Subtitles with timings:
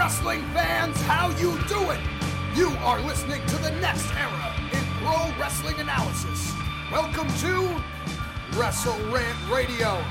[0.00, 2.00] wrestling fans, how you doing?
[2.54, 6.54] You are listening to the next era in pro wrestling analysis.
[6.90, 7.82] Welcome to
[8.58, 10.02] Wrestle Rant Radio.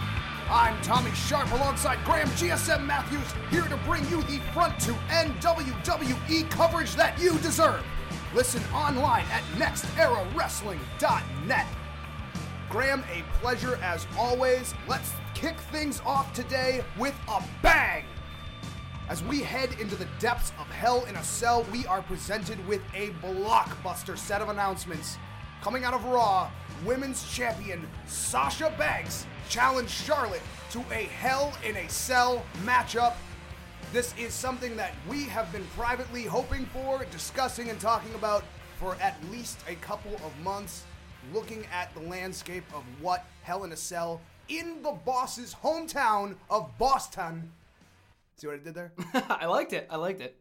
[0.48, 6.52] I'm Tommy Sharp alongside Graham GSM Matthews here to bring you the front to NWWE
[6.52, 7.84] coverage that you deserve.
[8.36, 11.68] Listen online at nexterawrestling.net.
[12.70, 14.76] Graham, a pleasure as always.
[14.88, 18.06] Let's kick things off today with a bang.
[19.10, 22.82] As we head into the depths of Hell in a Cell, we are presented with
[22.94, 25.18] a blockbuster set of announcements.
[25.64, 26.52] Coming out of Raw,
[26.86, 33.16] Women's Champion Sasha Banks challenged Charlotte to a Hell in a Cell matchup.
[33.92, 38.44] This is something that we have been privately hoping for, discussing, and talking about
[38.78, 40.84] for at least a couple of months,
[41.34, 46.70] looking at the landscape of what Hell in a Cell in the boss's hometown of
[46.78, 47.52] Boston.
[48.40, 48.94] See what I did there?
[49.14, 49.88] I liked it.
[49.90, 50.40] I liked it.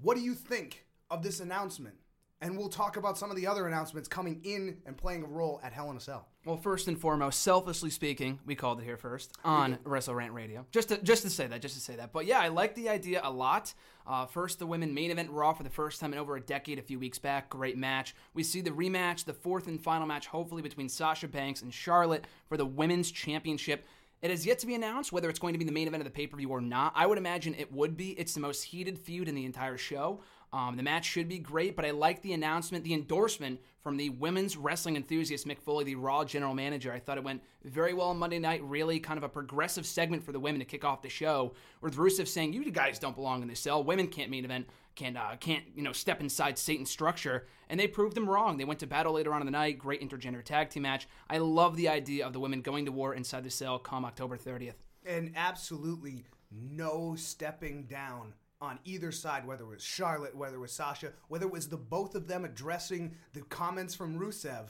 [0.00, 1.94] What do you think of this announcement?
[2.42, 5.60] And we'll talk about some of the other announcements coming in and playing a role
[5.62, 6.26] at Hell in a Cell.
[6.44, 10.66] Well, first and foremost, selfishly speaking, we called it here first on Wrestle Rant Radio.
[10.72, 12.12] Just to just to say that, just to say that.
[12.12, 13.72] But yeah, I like the idea a lot.
[14.04, 16.80] Uh, first, the women main event Raw for the first time in over a decade,
[16.80, 17.48] a few weeks back.
[17.48, 18.16] Great match.
[18.34, 22.26] We see the rematch, the fourth and final match, hopefully between Sasha Banks and Charlotte
[22.48, 23.86] for the women's championship.
[24.22, 26.04] It has yet to be announced whether it's going to be the main event of
[26.04, 26.92] the pay per view or not.
[26.94, 28.10] I would imagine it would be.
[28.10, 30.20] It's the most heated feud in the entire show.
[30.52, 34.10] Um, the match should be great, but I like the announcement, the endorsement from the
[34.10, 36.92] women's wrestling enthusiast Mick Foley, the Raw general manager.
[36.92, 38.62] I thought it went very well on Monday night.
[38.62, 41.96] Really kind of a progressive segment for the women to kick off the show, with
[41.96, 43.82] Rusev saying, "You guys don't belong in this cell.
[43.82, 47.86] Women can't main event, can't uh, can't you know step inside Satan's structure." And they
[47.86, 48.58] proved them wrong.
[48.58, 49.78] They went to battle later on in the night.
[49.78, 51.08] Great intergender tag team match.
[51.30, 54.36] I love the idea of the women going to war inside the cell come October
[54.36, 54.74] 30th.
[55.06, 60.72] And absolutely no stepping down on either side, whether it was Charlotte, whether it was
[60.72, 64.68] Sasha, whether it was the both of them addressing the comments from Rusev.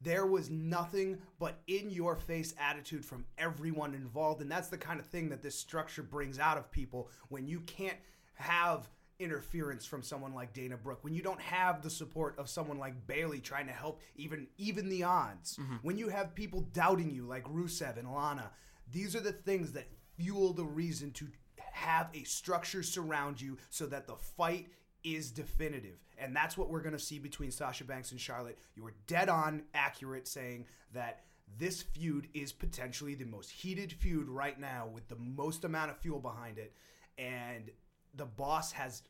[0.00, 4.40] There was nothing but in your face attitude from everyone involved.
[4.40, 7.60] And that's the kind of thing that this structure brings out of people when you
[7.60, 7.98] can't
[8.34, 8.88] have
[9.18, 13.06] interference from someone like Dana Brooke, when you don't have the support of someone like
[13.06, 15.76] Bayley trying to help even even the odds, mm-hmm.
[15.82, 18.50] when you have people doubting you like Rusev and Lana,
[18.90, 21.28] these are the things that fuel the reason to
[21.74, 24.68] have a structure surround you so that the fight
[25.02, 25.98] is definitive.
[26.16, 28.58] And that's what we're going to see between Sasha Banks and Charlotte.
[28.76, 31.24] You were dead on accurate saying that
[31.58, 35.98] this feud is potentially the most heated feud right now with the most amount of
[35.98, 36.72] fuel behind it.
[37.18, 37.70] And
[38.14, 39.02] the boss has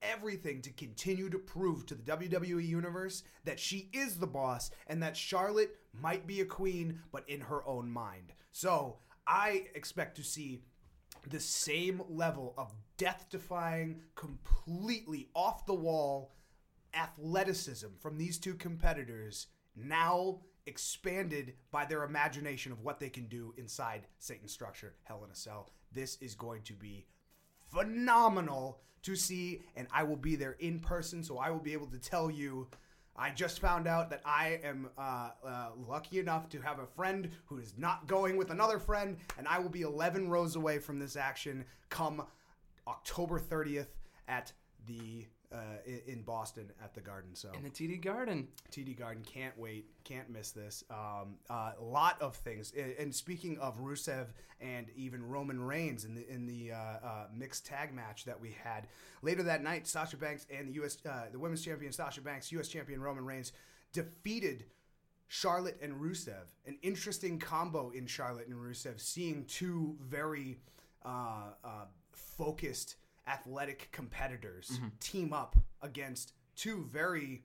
[0.00, 5.02] everything to continue to prove to the WWE universe that she is the boss and
[5.02, 8.32] that Charlotte might be a queen, but in her own mind.
[8.52, 10.62] So I expect to see
[11.28, 16.32] the same level of death defying, completely off the wall
[16.94, 23.54] athleticism from these two competitors now expanded by their imagination of what they can do
[23.56, 25.70] inside Satan's structure, Hell in a Cell.
[25.92, 27.06] This is going to be
[27.72, 31.88] phenomenal to see, and I will be there in person, so I will be able
[31.88, 32.68] to tell you.
[33.16, 37.30] I just found out that I am uh, uh, lucky enough to have a friend
[37.44, 40.98] who is not going with another friend, and I will be 11 rows away from
[40.98, 42.24] this action come
[42.88, 43.88] October 30th
[44.28, 44.52] at
[44.86, 47.34] the uh, in Boston at the Garden.
[47.34, 48.48] So In the TD Garden.
[48.70, 50.84] TD Garden can't wait, can't miss this.
[50.90, 52.72] Um, uh, a lot of things.
[52.98, 54.26] And speaking of Rusev
[54.60, 58.56] and even Roman Reigns in the in the uh, uh, mixed tag match that we
[58.62, 58.86] had
[59.22, 60.98] later that night, Sasha Banks and the U.S.
[61.08, 62.68] Uh, the women's champion Sasha Banks, U.S.
[62.68, 63.52] champion Roman Reigns
[63.92, 64.64] defeated.
[65.34, 70.58] Charlotte and Rusev, an interesting combo in Charlotte and Rusev, seeing two very
[71.06, 72.96] uh, uh, focused,
[73.26, 77.42] athletic competitors team up against two very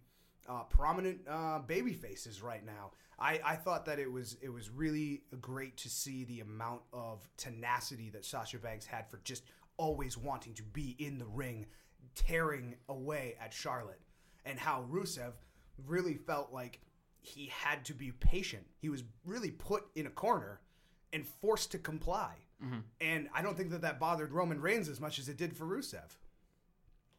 [0.50, 2.92] uh, prominent uh, baby faces right now.
[3.20, 7.28] I, I thought that it was it was really great to see the amount of
[7.38, 9.44] tenacity that Sasha Banks had for just
[9.78, 11.66] always wanting to be in the ring,
[12.16, 14.02] tearing away at Charlotte,
[14.46, 15.34] and how Rusev
[15.86, 16.80] really felt like
[17.22, 18.66] he had to be patient.
[18.80, 20.62] He was really put in a corner
[21.12, 22.36] and forced to comply.
[23.02, 25.66] And I don't think that that bothered Roman Reigns as much as it did for
[25.66, 26.18] Rusev.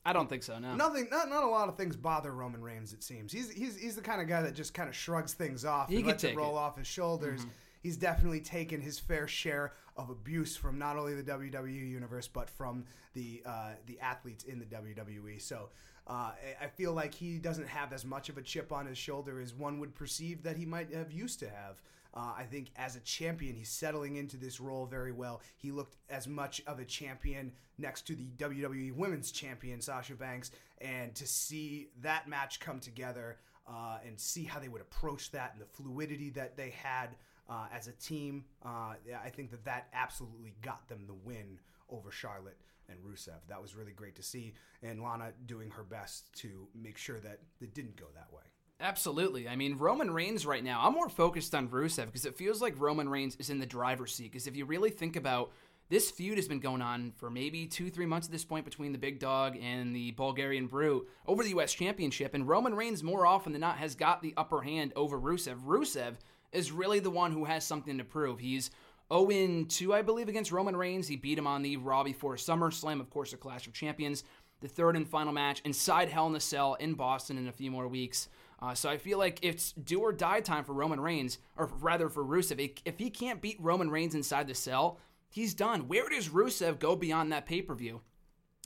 [0.04, 0.74] I don't think so, no.
[0.74, 2.92] Nothing, not not a lot of things bother Roman Reigns.
[2.92, 5.64] It seems he's he's he's the kind of guy that just kind of shrugs things
[5.64, 6.50] off He and lets it roll it.
[6.50, 6.58] Mm-hmm.
[6.58, 7.46] off his shoulders.
[7.82, 12.48] He's definitely taken his fair share of abuse from not only the WWE universe but
[12.50, 15.40] from the uh, the athletes in the WWE.
[15.40, 15.68] So
[16.06, 19.40] uh, I feel like he doesn't have as much of a chip on his shoulder
[19.40, 21.82] as one would perceive that he might have used to have.
[22.18, 25.40] Uh, I think as a champion, he's settling into this role very well.
[25.56, 30.50] He looked as much of a champion next to the WWE Women's Champion Sasha Banks,
[30.80, 33.36] and to see that match come together
[33.68, 37.10] uh, and see how they would approach that and the fluidity that they had
[37.48, 38.94] uh, as a team, uh,
[39.24, 43.38] I think that that absolutely got them the win over Charlotte and Rusev.
[43.48, 47.38] That was really great to see, and Lana doing her best to make sure that
[47.60, 48.42] it didn't go that way.
[48.80, 49.48] Absolutely.
[49.48, 52.78] I mean, Roman Reigns right now, I'm more focused on Rusev because it feels like
[52.78, 54.30] Roman Reigns is in the driver's seat.
[54.30, 55.50] Because if you really think about
[55.88, 58.92] this feud has been going on for maybe two, three months at this point between
[58.92, 61.72] the big dog and the Bulgarian Brute over the U.S.
[61.72, 62.34] Championship.
[62.34, 65.60] And Roman Reigns, more often than not, has got the upper hand over Rusev.
[65.64, 66.14] Rusev
[66.52, 68.38] is really the one who has something to prove.
[68.38, 68.70] He's
[69.12, 71.08] 0 2, I believe, against Roman Reigns.
[71.08, 74.22] He beat him on the Raw before SummerSlam, of course, a Clash of Champions.
[74.60, 77.70] The third and final match inside Hell in a Cell in Boston in a few
[77.70, 78.28] more weeks.
[78.60, 82.08] Uh, so I feel like it's do or die time for Roman Reigns, or rather
[82.08, 82.80] for Rusev.
[82.84, 85.86] If he can't beat Roman Reigns inside the cell, he's done.
[85.86, 88.00] Where does Rusev go beyond that pay per view?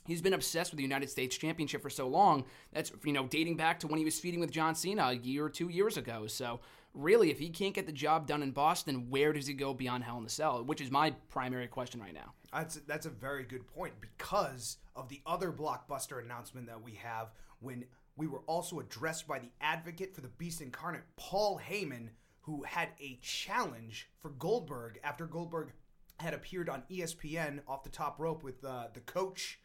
[0.05, 2.45] He's been obsessed with the United States Championship for so long.
[2.73, 5.45] That's you know dating back to when he was feeding with John Cena a year
[5.45, 6.27] or two years ago.
[6.27, 6.59] So
[6.93, 10.03] really, if he can't get the job done in Boston, where does he go beyond
[10.03, 10.63] Hell in the Cell?
[10.63, 12.33] Which is my primary question right now.
[12.51, 17.29] That's that's a very good point because of the other blockbuster announcement that we have
[17.59, 22.09] when we were also addressed by the advocate for the Beast Incarnate, Paul Heyman,
[22.41, 25.71] who had a challenge for Goldberg after Goldberg
[26.19, 29.59] had appeared on ESPN off the top rope with uh, the coach.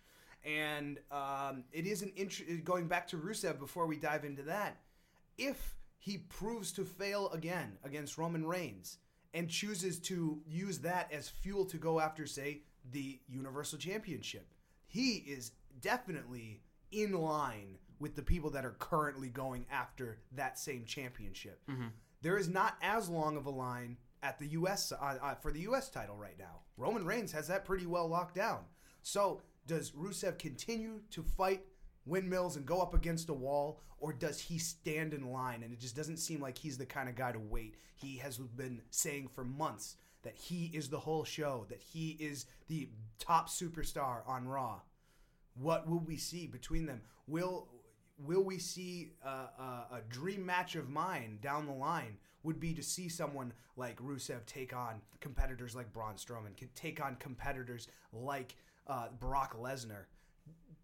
[0.45, 4.81] And um, it is an int- going back to Rusev before we dive into that.
[5.37, 8.99] If he proves to fail again against Roman Reigns
[9.35, 12.63] and chooses to use that as fuel to go after, say,
[12.93, 14.55] the Universal Championship,
[14.87, 16.63] he is definitely
[16.93, 21.61] in line with the people that are currently going after that same championship.
[21.71, 21.89] Mm-hmm.
[22.23, 24.93] There is not as long of a line at the U.S.
[24.93, 25.89] Uh, uh, for the U.S.
[25.89, 26.61] title right now.
[26.77, 28.61] Roman Reigns has that pretty well locked down.
[29.03, 31.63] So does Rusev continue to fight
[32.07, 35.63] windmills and go up against a wall, or does he stand in line?
[35.63, 37.77] And it just doesn't seem like he's the kind of guy to wait.
[37.95, 42.47] He has been saying for months that he is the whole show, that he is
[42.69, 44.81] the top superstar on Raw.
[45.55, 47.03] What will we see between them?
[47.27, 47.69] Will
[48.27, 52.83] will we see a, a, dream match of mine down the line would be to
[52.83, 58.57] see someone like Rusev take on competitors like Braun Strowman, can take on competitors like
[58.87, 60.05] uh, Brock Lesnar,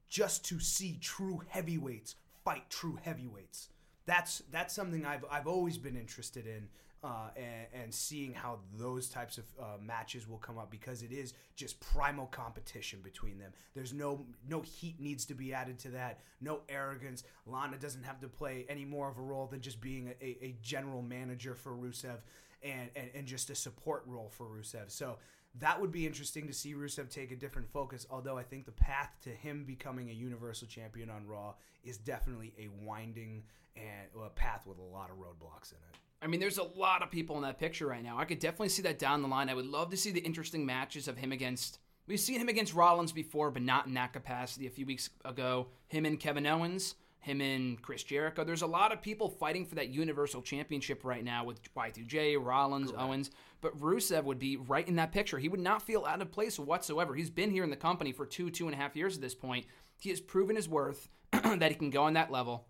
[0.09, 3.71] just to see true heavyweights fight true heavyweights.
[4.07, 6.69] That's that's something I've I've always been interested in
[7.05, 11.13] uh, and, and, seeing how those types of uh, matches will come up because it
[11.13, 13.53] is just primal competition between them.
[13.75, 16.21] There's no no heat needs to be added to that.
[16.41, 17.23] No arrogance.
[17.47, 20.57] Lana doesn't have to play any more of a role than just being a, a
[20.63, 22.21] general manager for Rusev
[22.63, 24.91] and, and and just a support role for Rusev.
[24.91, 25.19] So
[25.61, 28.07] that would be interesting to see Rusev take a different focus.
[28.11, 31.53] Although I think the path to him becoming a Universal Champion on Raw
[31.85, 33.43] is definitely a winding
[33.77, 35.99] and a path with a lot of roadblocks in it.
[36.25, 38.17] I mean, there's a lot of people in that picture right now.
[38.17, 39.51] I could definitely see that down the line.
[39.51, 41.81] I would love to see the interesting matches of him against.
[42.07, 44.67] We've seen him against Rollins before, but not in that capacity.
[44.67, 48.43] A few weeks ago, him and Kevin Owens, him and Chris Jericho.
[48.43, 52.91] There's a lot of people fighting for that Universal Championship right now with Y2J, Rollins,
[52.91, 53.05] Correct.
[53.05, 53.31] Owens.
[53.61, 55.39] But Rusev would be right in that picture.
[55.39, 57.15] He would not feel out of place whatsoever.
[57.15, 59.35] He's been here in the company for two, two and a half years at this
[59.35, 59.67] point.
[59.99, 62.67] He has proven his worth that he can go on that level.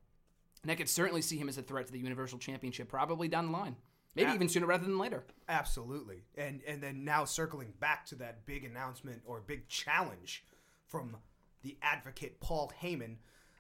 [0.64, 3.46] And I could certainly see him as a threat to the Universal Championship probably down
[3.46, 3.76] the line.
[4.16, 5.24] Maybe even sooner rather than later.
[5.48, 6.22] Absolutely.
[6.36, 10.44] And and then now circling back to that big announcement or big challenge
[10.86, 11.16] from
[11.62, 13.16] the advocate Paul Heyman,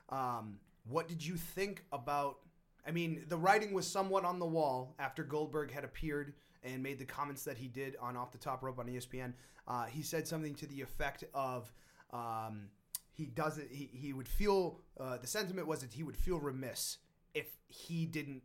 [0.08, 2.38] um, what did you think about
[2.86, 6.98] I mean, the writing was somewhat on the wall after Goldberg had appeared and made
[6.98, 9.32] the comments that he did on Off the Top Rope on ESPN.
[9.66, 11.72] Uh, he said something to the effect of
[12.12, 12.68] um,
[13.14, 16.98] he doesn't he, he would feel uh, the sentiment was that he would feel remiss
[17.32, 18.42] if he didn't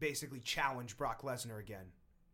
[0.00, 1.86] basically challenge Brock Lesnar again.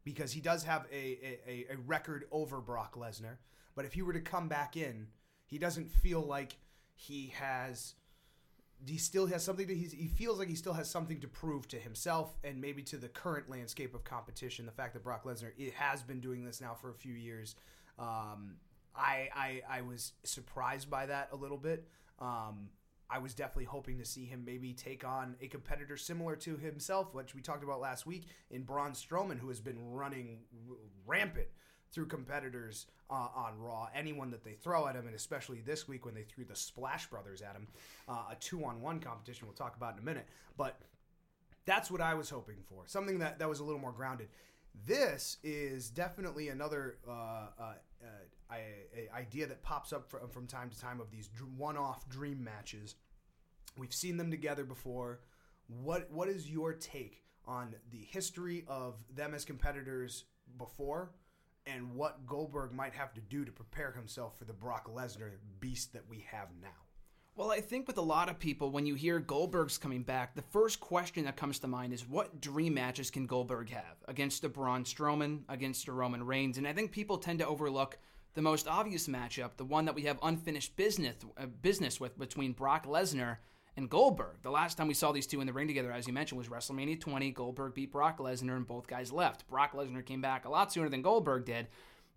[0.04, 3.36] Because he does have a, a, a record over Brock Lesnar
[3.74, 5.08] but if he were to come back in
[5.46, 6.56] he doesn't feel like
[6.94, 7.94] he has
[8.86, 11.78] he still has something to he feels like he still has something to prove to
[11.78, 14.66] himself and maybe to the current landscape of competition.
[14.66, 17.56] The fact that Brock Lesnar it has been doing this now for a few years
[17.98, 18.56] um,
[18.98, 21.88] I, I I was surprised by that a little bit.
[22.18, 22.70] Um,
[23.10, 27.14] I was definitely hoping to see him maybe take on a competitor similar to himself,
[27.14, 30.40] which we talked about last week in Braun Strowman, who has been running
[31.06, 31.48] rampant
[31.90, 33.88] through competitors uh, on Raw.
[33.94, 37.06] Anyone that they throw at him, and especially this week when they threw the Splash
[37.06, 37.66] Brothers at him,
[38.08, 40.26] uh, a two-on-one competition we'll talk about in a minute.
[40.58, 40.78] But
[41.64, 44.28] that's what I was hoping for, something that, that was a little more grounded.
[44.86, 48.06] This is definitely another uh, uh, uh,
[48.50, 48.60] I,
[49.14, 52.94] idea that pops up from, from time to time of these one-off dream matches.
[53.76, 55.20] We've seen them together before.
[55.66, 60.24] What what is your take on the history of them as competitors
[60.56, 61.12] before,
[61.66, 65.92] and what Goldberg might have to do to prepare himself for the Brock Lesnar beast
[65.92, 66.68] that we have now?
[67.36, 70.42] Well, I think with a lot of people, when you hear Goldberg's coming back, the
[70.42, 74.48] first question that comes to mind is what dream matches can Goldberg have against a
[74.48, 76.58] Braun Strowman, against a Roman Reigns?
[76.58, 77.96] And I think people tend to overlook
[78.34, 82.52] the most obvious matchup, the one that we have unfinished business uh, business with between
[82.52, 83.38] Brock Lesnar
[83.76, 84.42] and Goldberg.
[84.42, 86.48] The last time we saw these two in the ring together, as you mentioned, was
[86.48, 87.30] WrestleMania 20.
[87.30, 89.48] Goldberg beat Brock Lesnar, and both guys left.
[89.48, 91.68] Brock Lesnar came back a lot sooner than Goldberg did.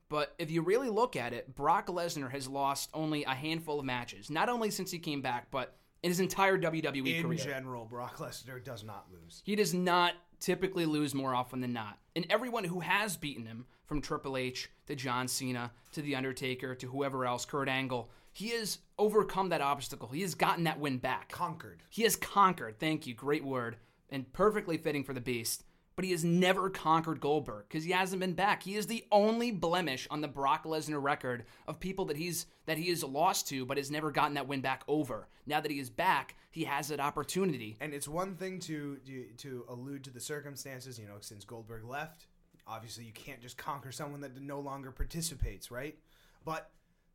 [0.09, 3.85] But if you really look at it, Brock Lesnar has lost only a handful of
[3.85, 4.29] matches.
[4.29, 7.39] Not only since he came back, but in his entire WWE In career.
[7.39, 9.41] In general, Brock Lesnar does not lose.
[9.45, 11.99] He does not typically lose more often than not.
[12.15, 16.75] And everyone who has beaten him, from Triple H to John Cena to The Undertaker
[16.75, 20.07] to whoever else, Kurt Angle, he has overcome that obstacle.
[20.07, 21.27] He has gotten that win back.
[21.27, 21.83] Conquered.
[21.89, 22.79] He has conquered.
[22.79, 23.13] Thank you.
[23.13, 23.75] Great word.
[24.09, 25.65] And perfectly fitting for the beast.
[25.97, 28.63] But he has never conquered Goldberg because he hasn't been back.
[28.63, 32.77] He is the only blemish on the Brock Lesnar record of people that he's that
[32.77, 35.27] he has lost to, but has never gotten that win back over.
[35.45, 37.75] Now that he is back, he has that opportunity.
[37.81, 40.97] And it's one thing to, to to allude to the circumstances.
[40.97, 42.27] You know, since Goldberg left,
[42.71, 45.97] obviously you can't just conquer someone that no longer participates, right?
[46.45, 46.71] But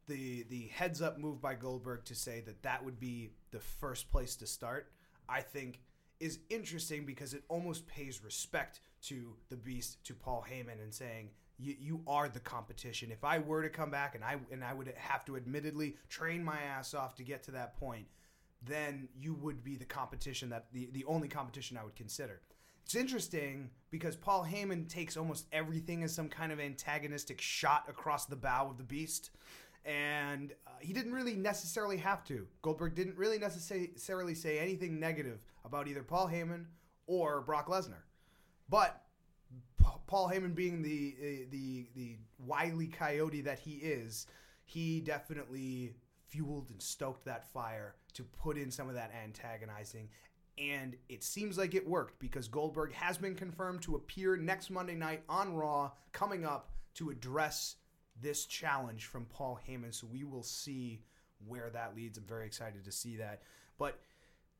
[0.06, 4.10] the the heads up move by Goldberg to say that that would be the first
[4.10, 4.92] place to start,
[5.28, 5.80] I think
[6.20, 11.30] is interesting because it almost pays respect to the beast to Paul Heyman and saying
[11.58, 13.10] you, you are the competition.
[13.10, 16.44] If I were to come back and I and I would have to admittedly train
[16.44, 18.06] my ass off to get to that point,
[18.62, 22.40] then you would be the competition that the, the only competition I would consider.
[22.86, 28.26] It's interesting because Paul Heyman takes almost everything as some kind of antagonistic shot across
[28.26, 29.30] the bow of the beast.
[29.84, 32.46] And uh, he didn't really necessarily have to.
[32.62, 36.66] Goldberg didn't really necessarily say anything negative about either Paul Heyman
[37.08, 38.04] or Brock Lesnar.
[38.68, 39.02] But
[40.06, 44.28] Paul Heyman being the the the wily coyote that he is,
[44.64, 45.94] he definitely
[46.28, 50.08] fueled and stoked that fire to put in some of that antagonizing.
[50.58, 54.94] And it seems like it worked because Goldberg has been confirmed to appear next Monday
[54.94, 57.76] night on Raw, coming up to address
[58.20, 59.94] this challenge from Paul Heyman.
[59.94, 61.02] So we will see
[61.46, 62.16] where that leads.
[62.16, 63.42] I'm very excited to see that.
[63.78, 64.00] But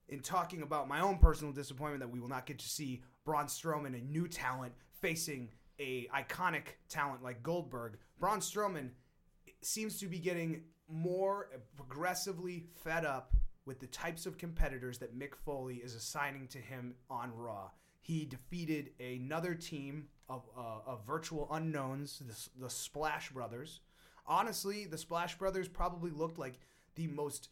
[0.09, 3.47] in talking about my own personal disappointment that we will not get to see Braun
[3.47, 5.49] Strowman, a new talent, facing
[5.79, 8.91] a iconic talent like Goldberg, Braun Strowman
[9.63, 13.35] seems to be getting more progressively fed up
[13.67, 17.71] with the types of competitors that Mick Foley is assigning to him on Raw.
[18.01, 23.81] He defeated another team of, uh, of virtual unknowns, the, the Splash Brothers.
[24.27, 26.61] Honestly, the Splash Brothers probably looked like
[26.95, 27.49] the most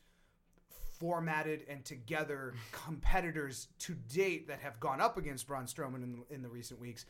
[0.99, 6.42] formatted and together competitors to date that have gone up against Braun Strowman in, in
[6.42, 7.04] the recent weeks,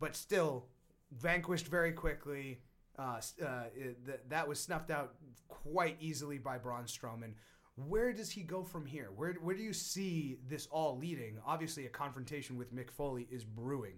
[0.00, 0.66] but still
[1.12, 2.60] vanquished very quickly.
[2.98, 5.14] Uh, uh, th- that was snuffed out
[5.48, 7.34] quite easily by Braun Strowman.
[7.76, 9.08] Where does he go from here?
[9.16, 11.38] Where, where do you see this all leading?
[11.46, 13.94] Obviously, a confrontation with Mick Foley is brewing.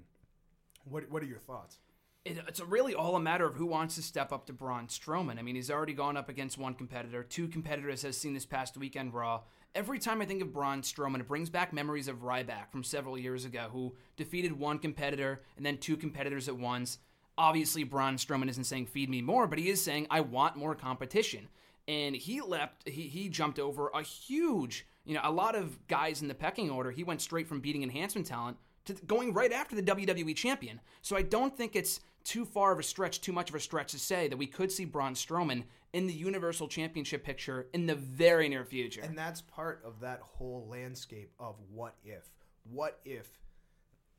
[0.84, 1.78] What, what are your thoughts?
[2.24, 5.38] It, it's really all a matter of who wants to step up to Braun Strowman.
[5.38, 7.24] I mean, he's already gone up against one competitor.
[7.24, 9.42] Two competitors has seen this past weekend Raw.
[9.74, 13.18] Every time I think of Braun Strowman, it brings back memories of Ryback from several
[13.18, 16.98] years ago, who defeated one competitor and then two competitors at once.
[17.36, 20.76] Obviously, Braun Strowman isn't saying feed me more, but he is saying I want more
[20.76, 21.48] competition.
[21.86, 26.22] And he leapt, he, he jumped over a huge, you know, a lot of guys
[26.22, 26.90] in the pecking order.
[26.90, 30.80] He went straight from beating enhancement talent to going right after the WWE champion.
[31.02, 33.92] So I don't think it's too far of a stretch, too much of a stretch
[33.92, 37.94] to say that we could see Braun Strowman in the Universal Championship picture in the
[37.94, 39.02] very near future.
[39.02, 42.30] And that's part of that whole landscape of what if.
[42.64, 43.28] What if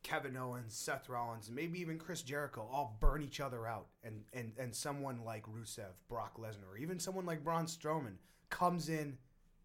[0.05, 4.51] Kevin Owens, Seth Rollins, maybe even Chris Jericho all burn each other out and, and,
[4.59, 8.17] and someone like Rusev, Brock Lesnar, or even someone like Braun Strowman
[8.51, 9.17] comes in,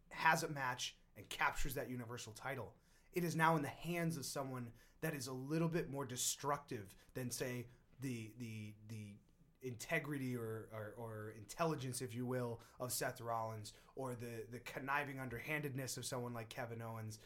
[0.08, 2.72] has a match, and captures that Universal title.
[3.12, 4.68] It is now in the hands of someone
[5.02, 7.66] that is a little bit more destructive than, say,
[8.00, 9.16] the the the
[9.62, 15.20] integrity or, or, or, intelligence, if you will, of Seth Rollins or the, the conniving
[15.20, 17.18] underhandedness of someone like Kevin Owens.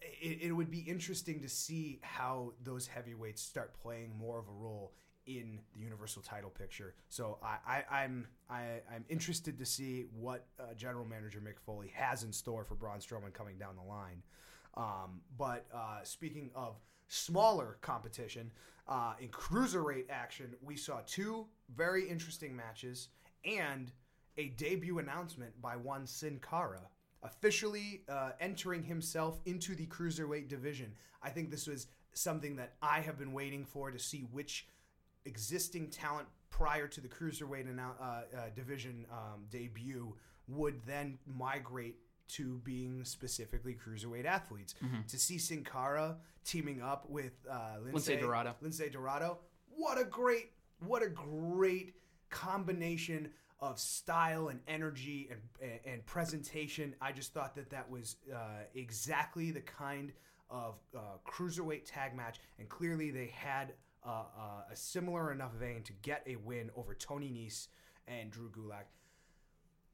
[0.00, 4.52] It, it would be interesting to see how those heavyweights start playing more of a
[4.52, 4.92] role
[5.26, 6.94] in the Universal title picture.
[7.08, 11.92] So I, I, I'm I, I'm interested to see what uh, General Manager Mick Foley
[11.94, 14.22] has in store for Braun Strowman coming down the line.
[14.74, 16.76] Um, but uh, speaking of
[17.08, 18.50] smaller competition,
[18.86, 23.08] uh, in cruiserweight action, we saw two very interesting matches
[23.44, 23.92] and
[24.38, 26.88] a debut announcement by one Sin Cara,
[27.22, 30.92] officially uh, entering himself into the cruiserweight division.
[31.22, 34.66] I think this was something that I have been waiting for to see which
[35.24, 38.22] existing talent prior to the cruiserweight uh, uh,
[38.54, 40.14] division um, debut
[40.48, 41.96] would then migrate
[42.28, 44.74] to being specifically cruiserweight athletes.
[45.08, 48.54] To see Sin Cara teaming up with uh, Lince, Lince Dorado.
[48.62, 49.38] Lince Dorado,
[49.74, 50.52] what a great,
[50.86, 51.94] what a great
[52.30, 53.30] combination
[53.60, 56.94] of style and energy and and presentation.
[57.00, 60.12] I just thought that that was uh, exactly the kind
[60.50, 63.74] of uh, cruiserweight tag match, and clearly they had
[64.06, 67.68] uh, uh, a similar enough vein to get a win over Tony Nese
[68.06, 68.84] and Drew Gulak.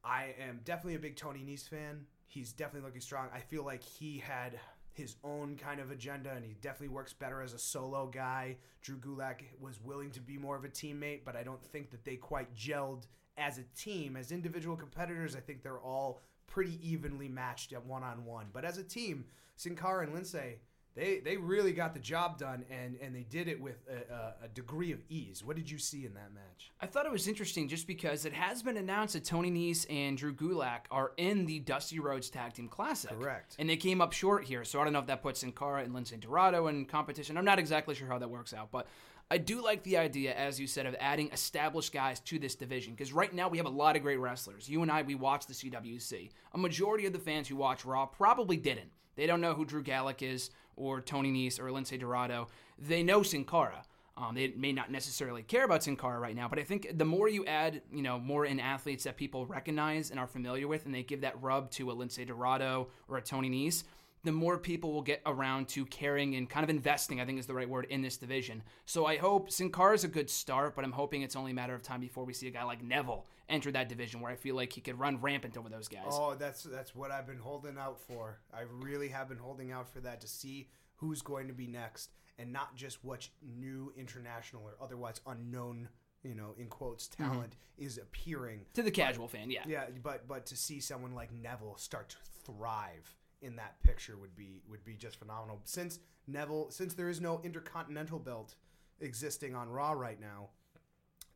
[0.04, 2.06] I am definitely a big Tony Nese fan.
[2.26, 3.28] He's definitely looking strong.
[3.34, 4.58] I feel like he had
[4.92, 8.56] his own kind of agenda, and he definitely works better as a solo guy.
[8.82, 12.04] Drew Gulak was willing to be more of a teammate, but I don't think that
[12.04, 14.16] they quite gelled as a team.
[14.16, 18.46] As individual competitors, I think they're all pretty evenly matched at one on one.
[18.52, 19.24] But as a team,
[19.56, 20.56] Sin Cara and Lince,
[20.94, 24.48] they they really got the job done, and and they did it with a, a,
[24.48, 25.42] degree of ease.
[25.44, 26.70] What did you see in that match?
[26.80, 30.16] I thought it was interesting just because it has been announced that Tony Nese and
[30.16, 33.10] Drew Gulak are in the Dusty Rhodes Tag Team Classic.
[33.10, 33.56] Correct.
[33.58, 35.82] And they came up short here, so I don't know if that puts Sin Cara
[35.82, 37.36] and Lince Dorado in competition.
[37.36, 38.86] I'm not exactly sure how that works out, but
[39.30, 42.92] I do like the idea, as you said, of adding established guys to this division
[42.92, 44.68] because right now we have a lot of great wrestlers.
[44.68, 46.30] You and I, we watch the CWC.
[46.52, 48.90] A majority of the fans who watch Raw probably didn't.
[49.16, 52.48] They don't know who Drew Gulak is or Tony Nese or Lince Dorado.
[52.78, 53.84] They know Sin Cara.
[54.16, 57.04] Um, they may not necessarily care about Sin Cara right now, but I think the
[57.04, 60.86] more you add, you know, more in athletes that people recognize and are familiar with,
[60.86, 63.82] and they give that rub to a Lince Dorado or a Tony Nese,
[64.24, 67.46] the more people will get around to caring and kind of investing, I think is
[67.46, 68.62] the right word, in this division.
[68.86, 71.54] So I hope Sin Cara is a good start, but I'm hoping it's only a
[71.54, 74.36] matter of time before we see a guy like Neville enter that division where I
[74.36, 76.06] feel like he could run rampant over those guys.
[76.08, 78.40] Oh, that's that's what I've been holding out for.
[78.52, 82.14] I really have been holding out for that to see who's going to be next,
[82.38, 85.88] and not just what new international or otherwise unknown,
[86.22, 87.30] you know, in quotes, mm-hmm.
[87.30, 88.60] talent is appearing.
[88.72, 89.64] to the casual fan, yeah.
[89.66, 94.34] Yeah, but but to see someone like Neville start to thrive in that picture would
[94.34, 95.60] be would be just phenomenal.
[95.64, 98.54] Since Neville, since there is no intercontinental belt
[99.00, 100.48] existing on Raw right now,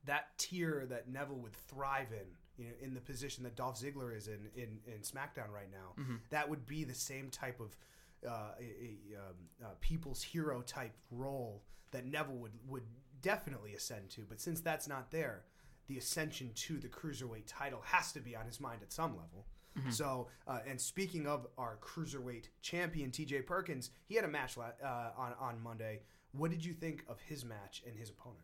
[0.05, 4.17] that tier that Neville would thrive in, you know, in the position that Dolph Ziggler
[4.17, 7.77] is in in, in SmackDown right now, that would be the same type of
[8.27, 12.85] uh, a, a, um, uh, people's hero type role that Neville would would
[13.21, 14.23] definitely ascend to.
[14.29, 15.43] But since that's not there,
[15.89, 19.47] the ascension to the cruiserweight title has to be on his mind at some level.
[19.91, 23.43] So, uh, and speaking of our cruiserweight champion T.J.
[23.43, 26.01] Perkins, he had a match la- uh, on on Monday.
[26.33, 28.43] What did you think of his match and his opponent?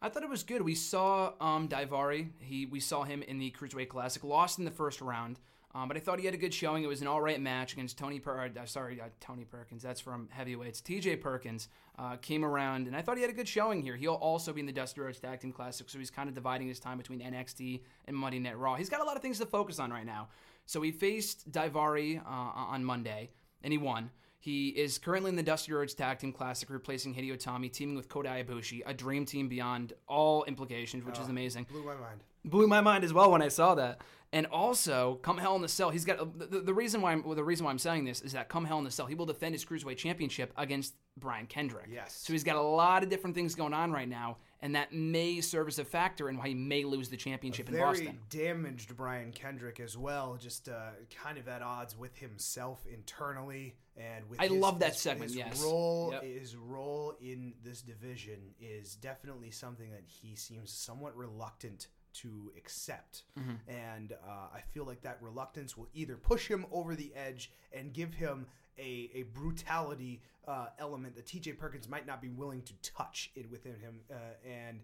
[0.00, 0.62] I thought it was good.
[0.62, 2.28] We saw um, Daivari.
[2.38, 4.22] He we saw him in the Cruiserweight Classic.
[4.22, 5.38] Lost in the first round,
[5.74, 6.84] um, but I thought he had a good showing.
[6.84, 9.82] It was an all right match against Tony per- uh, sorry uh, Tony Perkins.
[9.82, 10.80] That's from heavyweights.
[10.80, 11.16] T.J.
[11.16, 11.68] Perkins
[11.98, 13.96] uh, came around, and I thought he had a good showing here.
[13.96, 16.68] He'll also be in the Dusty Rhodes Tag Team Classic, so he's kind of dividing
[16.68, 18.74] his time between NXT and Monday Night Raw.
[18.74, 20.28] He's got a lot of things to focus on right now.
[20.66, 23.30] So he faced Daivari uh, on Monday,
[23.62, 24.10] and he won.
[24.38, 28.08] He is currently in the Dusty Rhodes Tag Team Classic, replacing Hideo Itami, teaming with
[28.08, 31.66] Kota Ibushi, a dream team beyond all implications, which is amazing.
[31.70, 32.22] Blew my mind.
[32.46, 34.00] Blew my mind as well when I saw that.
[34.32, 37.36] And also, come Hell in the Cell, he's got the, the reason why I'm, well,
[37.36, 39.24] the reason why I'm saying this is that come Hell in the Cell, he will
[39.24, 41.86] defend his cruiserweight championship against Brian Kendrick.
[41.90, 42.20] Yes.
[42.26, 45.40] So he's got a lot of different things going on right now, and that may
[45.40, 48.18] serve as a factor in why he may lose the championship in Very Boston.
[48.28, 50.90] damaged Brian Kendrick as well, just uh,
[51.22, 54.40] kind of at odds with himself internally and with.
[54.40, 55.62] I his- love that his- segment, His yes.
[55.62, 56.22] role, Yep.
[56.24, 61.86] his role in this division is definitely something that he seems somewhat reluctant
[62.22, 63.70] to accept, Mm-hmm.
[63.70, 67.92] and uh, I feel like that reluctance will either push him over the edge and
[67.92, 68.46] give him
[68.78, 71.52] a, a brutality uh, element that T.J.
[71.52, 74.14] Perkins might not be willing to touch it within him, uh,
[74.48, 74.80] and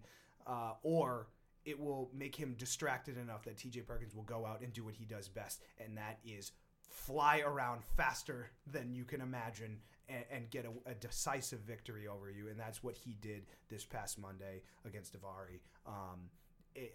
[0.47, 1.27] uh, or
[1.65, 4.93] it will make him distracted enough that TJ Perkins will go out and do what
[4.95, 6.51] he does best, and that is
[6.89, 9.77] fly around faster than you can imagine
[10.09, 12.49] and, and get a, a decisive victory over you.
[12.49, 15.59] And that's what he did this past Monday against Daivari.
[15.87, 16.29] Um,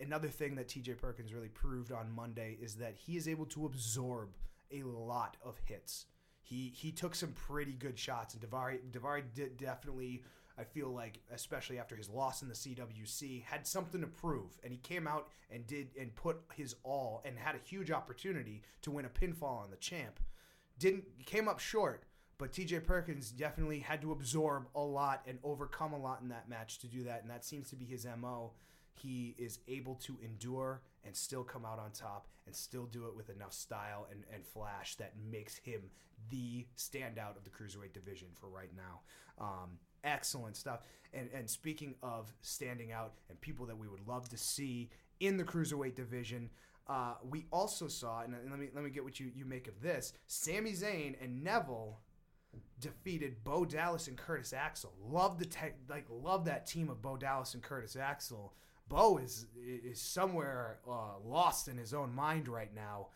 [0.01, 3.67] another thing that TJ Perkins really proved on Monday is that he is able to
[3.67, 4.29] absorb
[4.73, 6.07] a lot of hits.
[6.43, 10.23] He he took some pretty good shots, and Daivari Daivari did definitely.
[10.61, 14.73] I feel like, especially after his loss in the CWC, had something to prove, and
[14.73, 18.91] he came out and did and put his all, and had a huge opportunity to
[18.91, 20.19] win a pinfall on the champ.
[20.81, 22.03] Didn't came up short,
[22.38, 26.49] but TJ Perkins definitely had to absorb a lot and overcome a lot in that
[26.49, 28.53] match to do that, and that seems to be his MO.
[28.98, 33.16] He is able to endure and still come out on top and still do it
[33.16, 35.82] with enough style and, and flash that makes him
[36.30, 39.00] the standout of the cruiserweight division for right now.
[39.40, 40.80] Um, excellent stuff.
[41.14, 45.37] And, and speaking of standing out and people that we would love to see in
[45.37, 46.50] the cruiserweight division,
[46.88, 49.80] uh, we also saw, and let me let me get what you, you make of
[49.82, 50.14] this.
[50.26, 51.98] Sami Zayn and Neville
[52.80, 54.92] defeated Bo Dallas and Curtis Axel.
[55.06, 58.54] Love the te- like love that team of Bo Dallas and Curtis Axel.
[58.88, 63.09] Bo is is somewhere uh, lost in his own mind right now.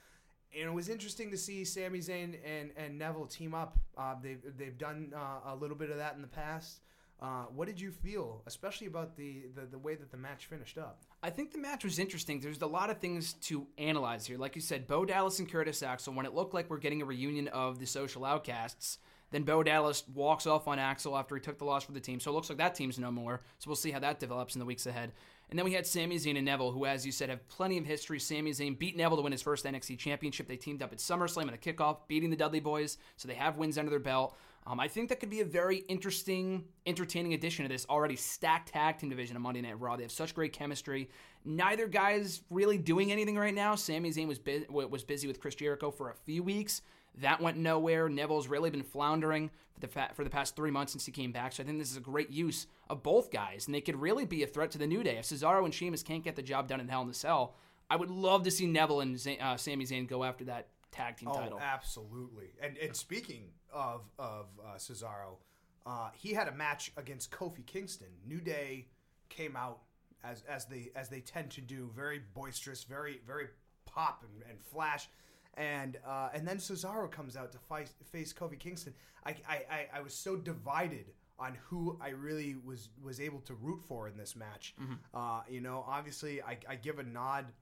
[0.55, 3.79] And it was interesting to see Sami Zayn and, and Neville team up.
[3.97, 6.81] Uh, they've they've done uh, a little bit of that in the past.
[7.23, 10.77] Uh, what did you feel, especially about the, the, the way that the match finished
[10.77, 11.03] up?
[11.23, 12.41] I think the match was interesting.
[12.41, 14.37] There's a lot of things to analyze here.
[14.37, 17.05] Like you said, Bo Dallas and Curtis Axel, when it looked like we're getting a
[17.05, 18.99] reunion of the social outcasts,
[19.31, 22.19] then Bo Dallas walks off on Axel after he took the loss for the team.
[22.19, 23.41] So it looks like that team's no more.
[23.61, 25.13] So we'll see how that develops in the weeks ahead.
[25.53, 27.85] And then we had Sami Zayn and Neville, who, as you said, have plenty of
[27.85, 28.19] history.
[28.19, 30.49] Sami Zayn beat Neville to win his first NXT championship.
[30.49, 32.97] They teamed up at SummerSlam in a kickoff, beating the Dudley Boys.
[33.19, 34.35] So they have wins under their belt.
[34.67, 38.73] Um, I think that could be a very interesting, entertaining addition to this already stacked
[38.73, 39.95] tag team division of Monday Night Raw.
[39.97, 41.11] They have such great chemistry.
[41.45, 43.75] Neither guy is really doing anything right now.
[43.75, 46.81] Sami Zayn was bu- was busy with Chris Jericho for a few weeks.
[47.21, 48.09] That went nowhere.
[48.09, 51.33] Neville's really been floundering for the fa- for the past three months since he came
[51.33, 51.53] back.
[51.53, 54.25] So I think this is a great use of both guys, and they could really
[54.25, 55.19] be a threat to the New Day.
[55.19, 57.55] If Cesaro and Sheamus can't get the job done in Hell in a Cell,
[57.91, 61.17] I would love to see Neville and Z- uh, Sami Zayn go after that tag
[61.17, 61.61] team oh, title.
[61.61, 62.53] absolutely.
[62.63, 65.37] And and speaking of of uh, Cesaro,
[65.85, 68.09] uh, he had a match against Kofi Kingston.
[68.27, 68.87] New Day
[69.29, 69.81] came out
[70.25, 73.49] as as they as they tend to do, very boisterous, very very
[73.85, 75.09] pop and, and flash.
[75.55, 78.95] And uh, and then Cesaro comes out to fight, face Kofi Kingston.
[79.25, 83.55] I, I, I, I was so divided on who I really was was able to
[83.55, 84.75] root for in this match.
[85.13, 87.53] Uh, you know, obviously I, I give a nod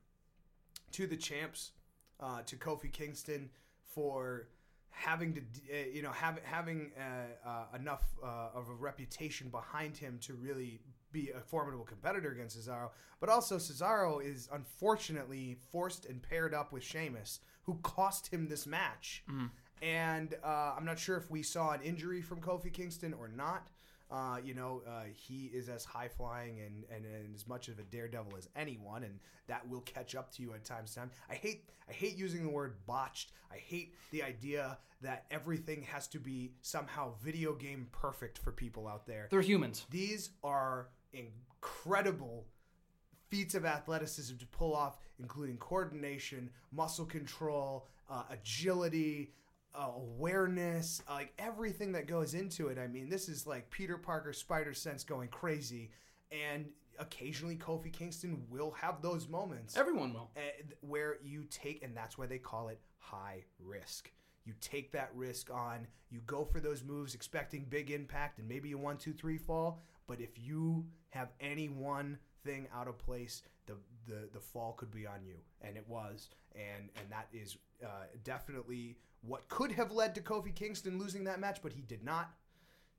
[0.92, 1.72] to the champs,
[2.20, 3.50] uh, to Kofi Kingston
[3.84, 4.48] for
[4.90, 9.96] having to, uh, you know, have, having uh, uh, enough uh, of a reputation behind
[9.96, 10.80] him to really
[11.12, 12.90] be a formidable competitor against Cesaro.
[13.20, 18.66] But also, Cesaro is unfortunately forced and paired up with Sheamus, who cost him this
[18.66, 19.24] match.
[19.82, 23.68] And uh, I'm not sure if we saw an injury from Kofi Kingston or not.
[24.10, 27.78] Uh, you know, uh, he is as high flying and, and, and as much of
[27.78, 30.94] a daredevil as anyone, and that will catch up to you at times.
[30.94, 31.12] Time.
[31.30, 33.32] I hate I hate using the word botched.
[33.52, 38.88] I hate the idea that everything has to be somehow video game perfect for people
[38.88, 39.28] out there.
[39.30, 39.86] They're humans.
[39.90, 42.46] These are incredible
[43.28, 49.32] feats of athleticism to pull off, including coordination, muscle control, uh, agility,
[49.74, 52.78] uh, awareness, uh, like everything that goes into it.
[52.78, 55.90] I mean, this is like Peter Parker Spider Sense going crazy,
[56.32, 56.66] and
[56.98, 60.30] occasionally Kofi Kingston will have those moments Everyone will.
[60.36, 60.40] uh,
[60.80, 64.10] where you take, and that's why they call it high risk.
[64.44, 68.72] You take that risk on, you go for those moves expecting big impact and maybe
[68.72, 69.82] a one, two, three fall.
[70.08, 73.74] But if you have any one thing out of place, the,
[74.06, 75.36] the, the fall could be on you.
[75.60, 76.28] And it was.
[76.54, 81.40] And, and that is uh, definitely what could have led to Kofi Kingston losing that
[81.40, 82.30] match, but he did not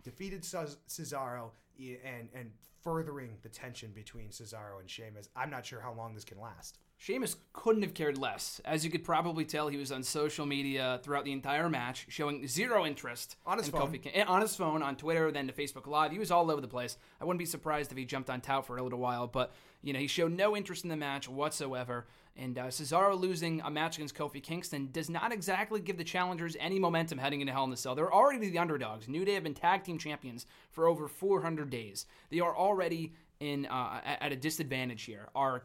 [0.04, 2.52] defeated Ces- Cesaro and and
[2.84, 5.30] furthering the tension between Cesaro and Sheamus.
[5.36, 6.80] I'm not sure how long this can last.
[7.02, 8.62] Sheamus couldn't have cared less.
[8.64, 12.48] As you could probably tell, he was on social media throughout the entire match, showing
[12.48, 13.92] zero interest On his in phone.
[13.92, 16.12] Kofi on his phone, on Twitter, then to Facebook Live.
[16.12, 16.98] He was all over the place.
[17.20, 19.94] I wouldn't be surprised if he jumped on tout for a little while, but you
[19.94, 22.06] know he showed no interest in the match whatsoever.
[22.38, 26.56] And uh, Cesaro losing a match against Kofi Kingston does not exactly give the challengers
[26.60, 27.96] any momentum heading into Hell in a Cell.
[27.96, 29.08] They're already the underdogs.
[29.08, 32.06] New Day have been tag team champions for over 400 days.
[32.30, 35.30] They are already in uh, at at a disadvantage here.
[35.34, 35.64] Are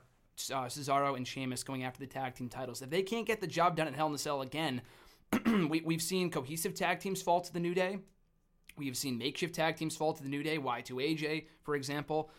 [0.53, 2.83] uh, Cesaro and Sheamus going after the tag team titles.
[2.83, 4.83] If they can't get the job done at Hell in a Cell again,
[5.46, 7.99] we, we've seen cohesive tag teams fall to the New Day.
[8.77, 10.59] We have seen makeshift tag teams fall to the New Day.
[10.59, 12.31] Y2AJ, for example.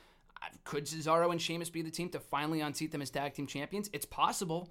[0.42, 3.48] Uh, Could Cesaro and Sheamus be the team to finally unseat them as tag team
[3.48, 3.90] champions?
[3.92, 4.70] It's possible.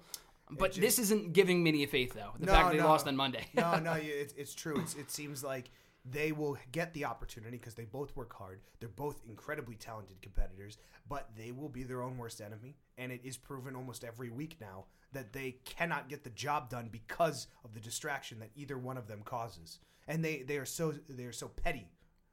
[0.49, 2.31] But this isn't giving many any faith, though.
[2.39, 2.85] The No, fact they no.
[2.87, 3.45] lost on Monday.
[3.53, 4.79] no, no, it's, it's true.
[4.79, 5.69] It's, it seems like
[6.11, 8.61] they will get the opportunity because they both work hard.
[8.79, 10.77] They're both incredibly talented competitors,
[11.09, 12.77] but they will be their own worst enemy.
[12.97, 16.89] And it is proven almost every week now that they cannot get the job done
[16.91, 19.79] because of the distraction that either one of them causes.
[20.07, 21.89] And they, they are so they are so petty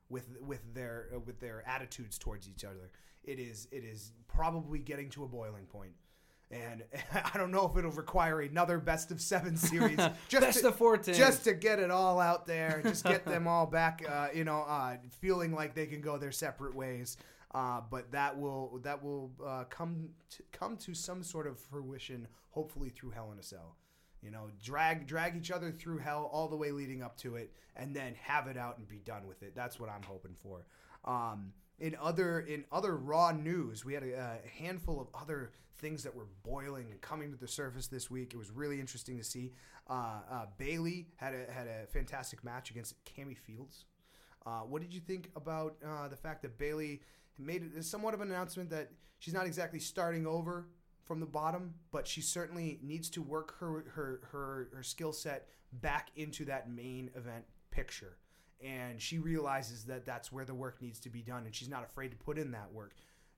[0.08, 2.90] with with their with their attitudes towards each other.
[3.24, 5.92] It is it is probably getting to a boiling point.
[6.54, 6.84] And
[7.34, 9.96] I don't know if it'll require another best of seven series.
[10.28, 11.14] Just Best to, of 14.
[11.14, 14.60] Just to get it all out there, just get them all back, uh, you know,
[14.62, 17.16] uh, feeling like they can go their separate ways.
[17.54, 22.26] Uh, but that will that will uh, come to, come to some sort of fruition,
[22.50, 23.76] hopefully through Hell in a Cell.
[24.22, 27.52] You know, drag drag each other through hell all the way leading up to it,
[27.76, 29.54] and then have it out and be done with it.
[29.54, 30.66] That's what I'm hoping for.
[31.04, 36.02] Um, in other in other raw news, we had a, a handful of other things
[36.04, 38.32] that were boiling and coming to the surface this week.
[38.32, 39.52] It was really interesting to see.
[39.88, 43.86] Uh, uh, Bayley had a had a fantastic match against Cami Fields.
[44.46, 47.00] Uh, what did you think about uh, the fact that Bayley
[47.38, 50.68] made somewhat of an announcement that she's not exactly starting over
[51.04, 55.48] from the bottom, but she certainly needs to work her her her, her skill set
[55.72, 58.16] back into that main event picture.
[58.64, 61.84] And she realizes that that's where the work needs to be done, and she's not
[61.84, 62.94] afraid to put in that work.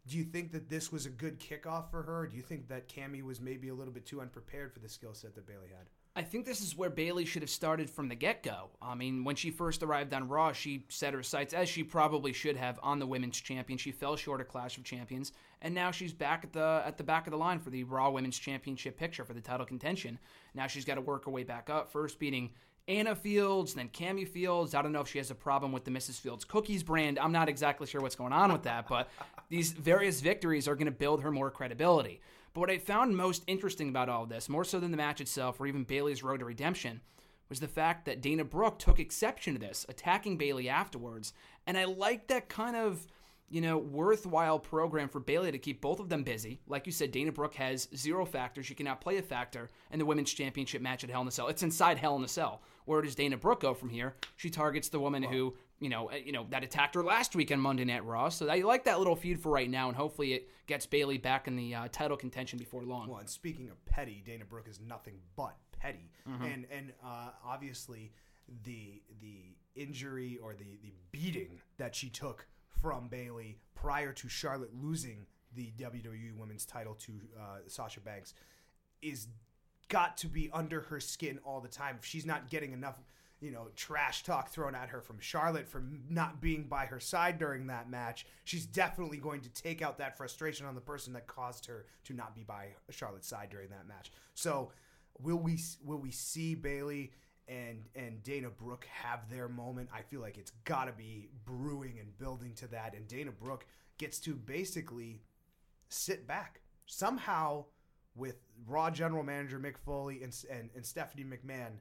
[0.07, 2.29] Do you think that this was a good kickoff for her?
[2.29, 5.15] Do you think that Cammy was maybe a little bit too unprepared for the skill
[5.15, 5.87] set that Bayley had?
[6.19, 8.71] I think this is where Bayley should have started from the get go.
[8.81, 12.33] I mean, when she first arrived on Raw, she set her sights, as she probably
[12.33, 13.77] should have, on the women's champion.
[13.79, 17.05] She fell short of Clash of Champions, and now she's back at the at the
[17.05, 20.19] back of the line for the Raw Women's Championship picture for the title contention.
[20.55, 21.93] Now she's got to work her way back up.
[21.93, 22.53] First beating
[22.89, 24.75] Anna Fields, then Cami Fields.
[24.75, 26.19] I don't know if she has a problem with the Mrs.
[26.19, 27.19] Fields cookies brand.
[27.19, 29.11] I'm not exactly sure what's going on with that, but
[29.51, 32.23] these various victories are going to build her more credibility.
[32.57, 35.21] But what I found most interesting about all of this, more so than the match
[35.21, 37.03] itself or even Bayley's road to redemption,
[37.51, 41.35] was the fact that Dana Brooke took exception to this, attacking Bayley afterwards.
[41.67, 43.07] And I like that kind of,
[43.51, 46.63] you know, worthwhile program for Bayley to keep both of them busy.
[46.67, 48.63] Like you said, Dana Brooke has zero factor.
[48.63, 51.49] She cannot play a factor in the women's championship match at Hell in a Cell.
[51.49, 52.63] It's inside Hell in a Cell.
[52.87, 54.15] Where does Dana Brooke go from here?
[54.37, 57.53] She targets the woman who, you know, uh, you know that attacked her last week
[57.53, 58.29] on Monday Night Raw.
[58.29, 61.47] So I like that little feud for right now, and hopefully it gets Bayley back
[61.49, 63.09] in the uh, title contention before long.
[63.09, 66.11] Well, and speaking of petty, Dana Brooke is nothing but petty,
[66.43, 68.13] and and uh, obviously
[68.65, 72.47] the the injury or the the beating that she took
[72.81, 78.35] from Bayley prior to Charlotte losing the WWE Women's Title to uh, Sasha Banks
[79.03, 79.29] is
[79.89, 81.97] got to be under her skin all the time.
[81.99, 83.01] If she's not getting enough,
[83.41, 87.39] you know, trash talk thrown at her from Charlotte for not being by her side
[87.39, 91.27] during that match, she's definitely going to take out that frustration on the person that
[91.27, 94.11] caused her to not be by Charlotte's side during that match.
[94.35, 94.73] So,
[95.21, 97.13] will we will we see Bayley
[97.49, 99.91] and and Dana Brooke have their moment?
[99.95, 103.67] I feel like it's got to be brewing and building to that, and Dana Brooke
[103.99, 105.21] gets to basically
[105.89, 107.65] sit back somehow
[108.15, 111.73] with Raw General Manager Mick Foley and, and, and Stephanie McMahon,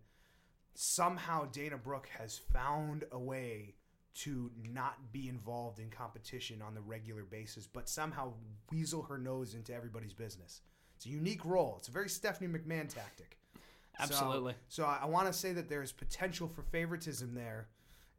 [0.76, 3.76] somehow Dana Brooke has found a way
[4.16, 8.32] to not be involved in competition on the regular basis, but somehow
[8.72, 10.62] weasel her nose into everybody's business.
[10.96, 11.76] It's a unique role.
[11.78, 13.38] It's a very Stephanie McMahon tactic.
[14.00, 14.54] Absolutely.
[14.68, 17.68] So, so I, I want to say that there's potential for favoritism there.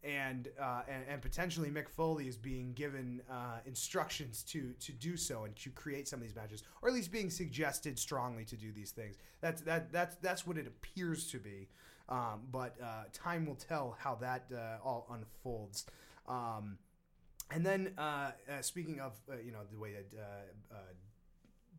[0.04, 5.16] And, uh, and and potentially Mick Foley is being given uh, instructions to to do
[5.16, 8.56] so and to create some of these matches, or at least being suggested strongly to
[8.56, 9.16] do these things.
[9.40, 11.68] That's that that's that's what it appears to be.
[12.08, 15.86] Um, but uh, time will tell how that uh, all unfolds.
[16.28, 16.78] Um,
[17.50, 20.76] and then, uh, uh, speaking of, uh, you know, the way that uh,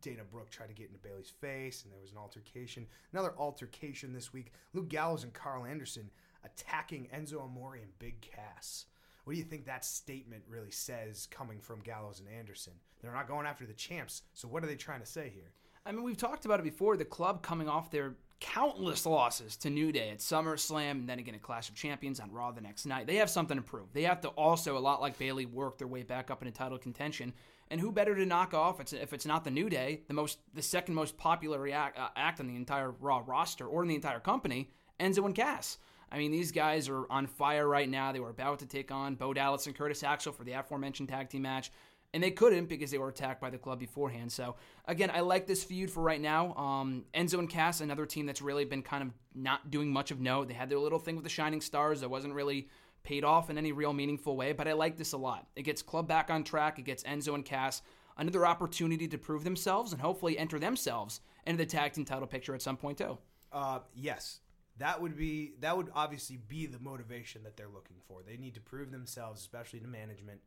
[0.00, 2.86] Dana Brooke tried to get into Bayley's face, and there was an altercation.
[3.12, 4.52] Another altercation this week.
[4.72, 6.10] Luke Gallows and Carl Anderson
[6.44, 8.86] attacking Enzo Amore and Big Cass.
[9.24, 12.74] What do you think that statement really says coming from Gallows and Anderson?
[13.02, 15.52] They're not going after the champs, so what are they trying to say here?
[15.84, 16.96] I mean, we've talked about it before.
[16.96, 21.34] The club coming off their countless losses to New Day at SummerSlam and then again
[21.34, 23.06] at Clash of Champions on Raw the next night.
[23.06, 23.92] They have something to prove.
[23.92, 26.78] They have to also, a lot like Bayley, work their way back up into title
[26.78, 27.32] contention.
[27.70, 30.62] And who better to knock off if it's not the New Day, the most, the
[30.62, 34.20] second most popular react, uh, act on the entire Raw roster or in the entire
[34.20, 35.78] company, Enzo and Cass.
[36.10, 38.12] I mean, these guys are on fire right now.
[38.12, 41.28] They were about to take on Bo Dallas and Curtis Axel for the aforementioned tag
[41.28, 41.70] team match
[42.14, 44.32] and they couldn't because they were attacked by the club beforehand.
[44.32, 46.54] So again, I like this feud for right now.
[46.54, 50.20] Um, Enzo and Cass, another team that's really been kind of not doing much of
[50.20, 50.48] note.
[50.48, 52.68] They had their little thing with the Shining Stars that wasn't really
[53.02, 55.46] paid off in any real meaningful way, but I like this a lot.
[55.54, 56.78] It gets club back on track.
[56.78, 57.82] It gets Enzo and Cass
[58.18, 62.54] another opportunity to prove themselves and hopefully enter themselves into the tag team title picture
[62.54, 63.16] at some point too.
[63.52, 64.40] Uh, yes,
[64.78, 68.22] that would be that would obviously be the motivation that they're looking for.
[68.22, 70.40] They need to prove themselves, especially to management,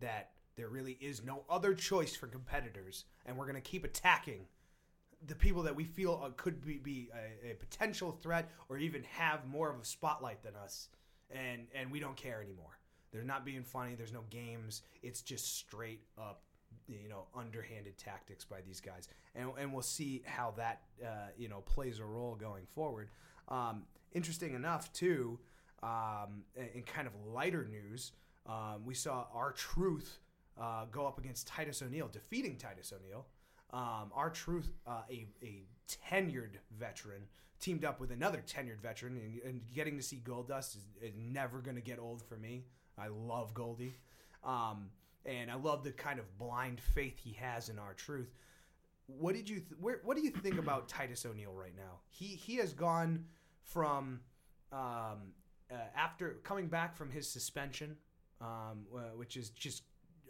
[0.00, 4.40] that there really is no other choice for competitors, and we're going to keep attacking
[5.26, 9.02] the people that we feel uh, could be, be a, a, potential threat or even
[9.04, 10.88] have more of a spotlight than us,
[11.30, 12.78] and and we don't care anymore.
[13.12, 13.94] They're not being funny.
[13.94, 14.82] There's no games.
[15.02, 16.42] It's just straight up
[16.88, 21.48] you know underhanded tactics by these guys, and and we'll see how that uh, you
[21.48, 23.10] know plays a role going forward.
[23.46, 25.38] Um, interesting enough, too,
[25.84, 26.42] um,
[26.74, 28.12] in kind of lighter news,
[28.46, 30.18] um, we saw R-Truth
[30.60, 33.26] uh, go up against Titus O'Neil, defeating Titus O'Neil.
[33.70, 35.64] Um, R-Truth, uh, a, a
[36.10, 37.22] tenured veteran,
[37.60, 41.58] teamed up with another tenured veteran, and, and getting to see Goldust is, is never
[41.58, 42.64] going to get old for me.
[42.96, 43.92] I love Goldie.
[44.42, 44.90] Um,
[45.26, 48.32] and I love the kind of blind faith he has in R-Truth.
[49.06, 52.00] What did you th- where, what do you think about Titus O'Neil right now?
[52.08, 53.24] He he has gone
[53.62, 54.20] from
[54.72, 55.32] um,
[55.70, 57.96] uh, after coming back from his suspension,
[58.40, 59.82] um, uh, which is just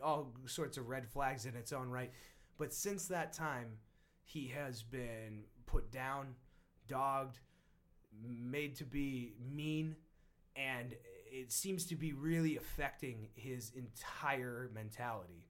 [0.02, 2.12] all sorts of red flags in its own right.
[2.58, 3.78] But since that time,
[4.24, 6.34] he has been put down,
[6.88, 7.38] dogged,
[8.22, 9.96] made to be mean,
[10.56, 10.94] and
[11.30, 15.46] it seems to be really affecting his entire mentality.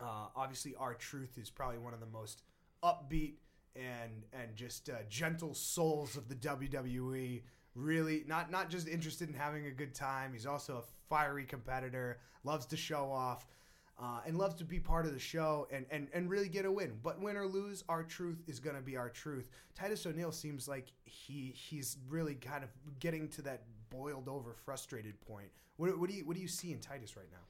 [0.00, 2.42] Uh, obviously, R-Truth is probably one of the most
[2.82, 3.34] upbeat
[3.74, 7.42] and and just uh, gentle souls of the WWE.
[7.74, 10.32] Really, not not just interested in having a good time.
[10.32, 12.18] He's also a fiery competitor.
[12.44, 13.46] Loves to show off.
[14.00, 16.72] Uh, and loves to be part of the show and, and, and really get a
[16.72, 16.98] win.
[17.02, 19.50] But win or lose, R-Truth is going to be R-Truth.
[19.76, 25.20] Titus O'Neil seems like he he's really kind of getting to that boiled over, frustrated
[25.20, 25.48] point.
[25.76, 27.44] What, what do you what do you see in Titus right now?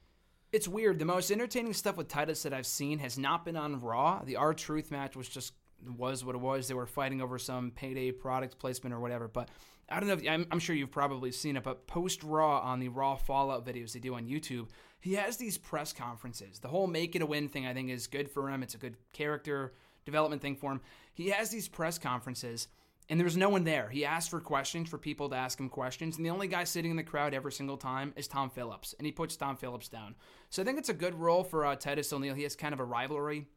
[0.51, 0.99] It's weird.
[0.99, 4.21] The most entertaining stuff with Titus that I've seen has not been on Raw.
[4.23, 5.53] The R-Truth match was just
[5.97, 6.67] was what it was.
[6.67, 9.27] They were fighting over some payday product placement or whatever.
[9.27, 9.49] But
[9.89, 10.15] I don't know.
[10.15, 11.63] If, I'm, I'm sure you've probably seen it.
[11.63, 14.67] But post Raw on the Raw Fallout videos they do on YouTube,
[15.03, 16.59] he has these press conferences.
[16.59, 18.63] The whole make it a win thing I think is good for him.
[18.63, 19.73] It's a good character
[20.05, 20.81] development thing for him.
[21.13, 22.69] He has these press conferences.
[23.09, 23.89] And there's no one there.
[23.89, 26.89] He asks for questions for people to ask him questions, and the only guy sitting
[26.89, 30.15] in the crowd every single time is Tom Phillips, and he puts Tom Phillips down.
[30.49, 32.33] So I think it's a good role for uh, Titus O'Neil.
[32.33, 33.47] He has kind of a rivalry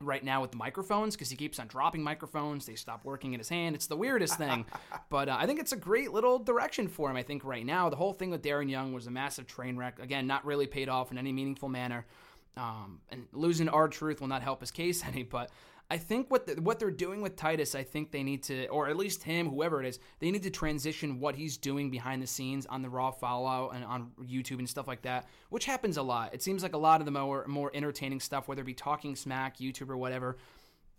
[0.00, 2.66] right now with the microphones because he keeps on dropping microphones.
[2.66, 3.74] They stop working in his hand.
[3.74, 4.64] It's the weirdest thing.
[5.10, 7.88] but uh, I think it's a great little direction for him, I think, right now.
[7.88, 9.98] The whole thing with Darren Young was a massive train wreck.
[9.98, 12.06] Again, not really paid off in any meaningful manner.
[12.56, 15.50] Um, and losing R-Truth will not help his case any, but
[15.90, 18.88] I think what the, what they're doing with Titus, I think they need to, or
[18.88, 22.26] at least him, whoever it is, they need to transition what he's doing behind the
[22.26, 26.02] scenes on the Raw Fallout and on YouTube and stuff like that, which happens a
[26.02, 26.34] lot.
[26.34, 29.16] It seems like a lot of the more more entertaining stuff, whether it be Talking
[29.16, 30.36] Smack, YouTube, or whatever,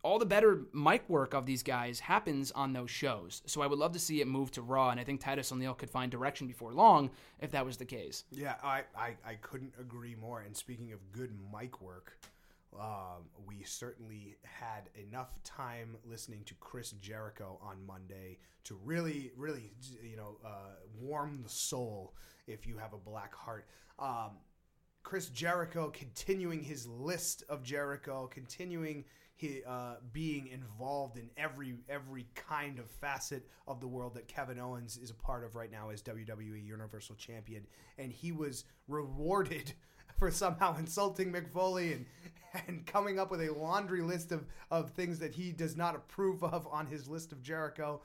[0.01, 3.41] all the better mic work of these guys happens on those shows.
[3.45, 5.73] So I would love to see it move to Raw, and I think Titus O'Neil
[5.73, 8.23] could find direction before long if that was the case.
[8.31, 10.41] Yeah, I, I, I couldn't agree more.
[10.41, 12.17] And speaking of good mic work,
[12.77, 19.71] um, we certainly had enough time listening to Chris Jericho on Monday to really, really,
[20.03, 22.13] you know, uh, warm the soul
[22.47, 23.67] if you have a black heart.
[23.97, 24.37] Um,
[25.01, 29.05] Chris Jericho continuing his list of Jericho, continuing
[29.35, 34.59] he, uh, being involved in every every kind of facet of the world that Kevin
[34.59, 37.65] Owens is a part of right now as WWE Universal Champion,
[37.97, 39.73] and he was rewarded
[40.19, 42.05] for somehow insulting Mick Foley and
[42.67, 46.43] and coming up with a laundry list of, of things that he does not approve
[46.43, 48.01] of on his list of Jericho.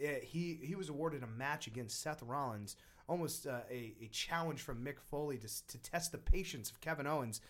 [0.00, 2.76] Eh, he he was awarded a match against Seth Rollins,
[3.08, 7.06] almost uh, a, a challenge from Mick Foley to, to test the patience of Kevin
[7.06, 7.40] Owens.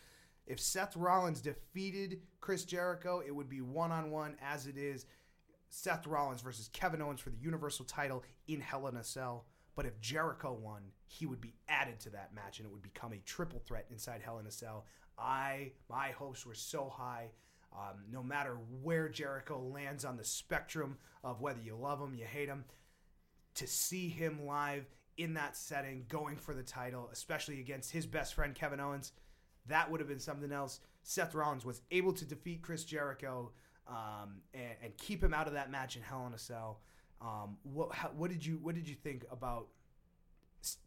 [0.47, 5.07] If Seth Rollins defeated Chris Jericho, it would be one on one as it is
[5.69, 9.47] Seth Rollins versus Kevin Owens for the Universal title in Hell in a Cell.
[9.77, 13.13] But if Jericho won, he would be added to that match and it would become
[13.13, 14.87] a triple threat inside Hell in a Cell.
[15.19, 17.29] I, my hopes were so high.
[17.73, 22.25] Um, no matter where Jericho lands on the spectrum of whether you love him, you
[22.25, 22.65] hate him,
[23.55, 24.87] to see him live
[25.19, 29.13] in that setting, going for the title, especially against his best friend Kevin Owens,
[29.69, 30.81] that would have been something else.
[31.03, 33.53] Seth Rollins was able to defeat Chris Jericho
[33.89, 36.81] um, and, and, keep him out of that match in Hell in a Cell.
[37.21, 39.69] Um, what how, what did you what did you think about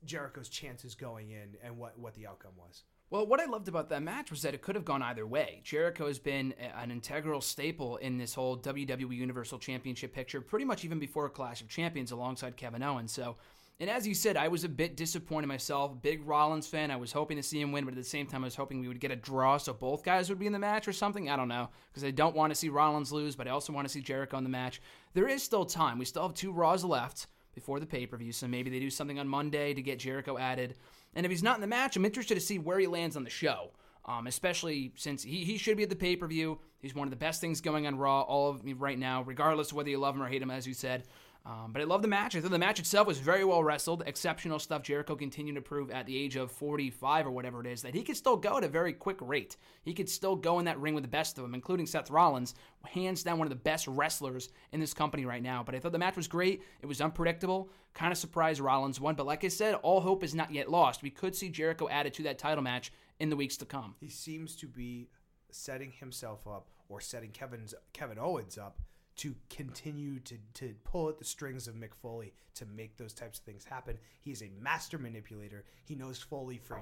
[0.06, 2.84] Jericho's chances going in and what what the outcome was?
[3.12, 5.62] Well, what I loved about that match was that it could have gone either way.
[5.64, 10.86] Jericho has been an integral staple in this whole WWE Universal Championship picture, pretty much
[10.86, 13.12] even before Clash of Champions alongside Kevin Owens.
[13.12, 13.38] So,
[13.80, 16.02] and as you said, I was a bit disappointed myself.
[16.02, 16.92] Big Rollins fan.
[16.92, 18.82] I was hoping to see him win, but at the same time, I was hoping
[18.82, 21.30] we would get a draw so both guys would be in the match or something.
[21.30, 23.88] I don't know, because I don't want to see Rollins lose, but I also want
[23.88, 24.82] to see Jericho in the match.
[25.14, 25.98] There is still time.
[25.98, 28.90] We still have two Raws left before the pay per view, so maybe they do
[28.90, 30.76] something on Monday to get Jericho added.
[31.16, 33.24] And if he's not in the match, I'm interested to see where he lands on
[33.24, 33.72] the show.
[34.06, 36.60] Um, especially since he, he should be at the pay per view.
[36.80, 39.70] He's one of the best things going on Raw all of me right now, regardless
[39.70, 41.04] of whether you love him or hate him, as you said.
[41.50, 42.36] Um, but I love the match.
[42.36, 44.04] I thought the match itself was very well wrestled.
[44.06, 44.84] Exceptional stuff.
[44.84, 48.04] Jericho continued to prove at the age of 45 or whatever it is that he
[48.04, 49.58] could still go at a very quick rate.
[49.82, 52.54] He could still go in that ring with the best of them, including Seth Rollins,
[52.86, 55.64] hands down one of the best wrestlers in this company right now.
[55.64, 56.62] But I thought the match was great.
[56.84, 57.72] It was unpredictable.
[57.96, 59.16] Kind of surprised Rollins won.
[59.16, 61.02] But like I said, all hope is not yet lost.
[61.02, 63.96] We could see Jericho added to that title match in the weeks to come.
[64.00, 65.10] He seems to be
[65.50, 68.78] setting himself up or setting Kevin's Kevin Owens up
[69.20, 73.40] to continue to, to pull at the strings of Mick Foley to make those types
[73.40, 73.98] of things happen.
[74.22, 75.66] He's a master manipulator.
[75.84, 76.80] He knows Foley for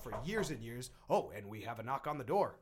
[0.00, 0.90] for years and years.
[1.08, 2.54] Oh, and we have a knock on the door.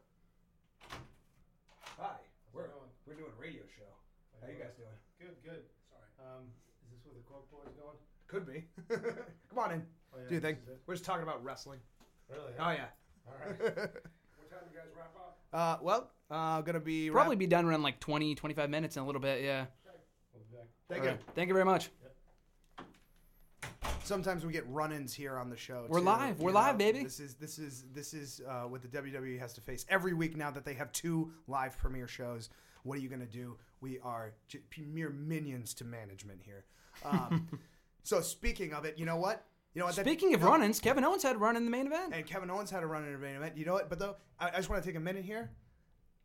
[1.99, 2.16] Hi,
[2.55, 2.70] we're
[3.07, 3.85] we're doing a radio show.
[4.41, 4.89] How you guys doing?
[5.20, 5.62] Good, good.
[5.91, 6.09] Sorry.
[6.24, 6.45] Um,
[6.87, 7.99] is this where the cork board's going?
[8.29, 8.64] Could be.
[9.51, 9.83] Come on in.
[10.14, 10.61] Oh, yeah, Do you think?
[10.61, 10.81] this is it.
[10.87, 11.81] We're just talking about wrestling.
[12.31, 12.53] Really?
[12.59, 12.89] Oh yeah.
[13.26, 13.59] All right.
[13.61, 15.37] what time do you guys wrap up?
[15.53, 19.03] Uh, well, uh, gonna be Probably wrap- be done around like 20, 25 minutes in
[19.03, 19.43] a little bit.
[19.43, 19.66] Yeah.
[20.35, 20.66] We'll be back.
[20.89, 21.11] Thank All you.
[21.12, 21.20] right.
[21.35, 21.91] Thank you very much.
[24.05, 25.85] Sometimes we get run-ins here on the show.
[25.89, 26.41] We're too, live.
[26.41, 26.79] We're live, know?
[26.79, 27.03] baby.
[27.03, 30.35] This is this is this is uh, what the WWE has to face every week
[30.37, 32.49] now that they have two live premiere shows.
[32.85, 33.57] What are you gonna do?
[33.81, 36.64] We are j- mere minions to management here.
[37.05, 37.49] Um,
[38.03, 39.45] so speaking of it, you know what?
[39.74, 39.97] You know what?
[39.97, 42.14] that- Speaking of no, run-ins, Kevin Owens had a run in the main event.
[42.14, 43.59] and Kevin Owens had a run in the main event.
[43.59, 43.91] You know what?
[43.91, 45.51] But though, I, I just want to take a minute here.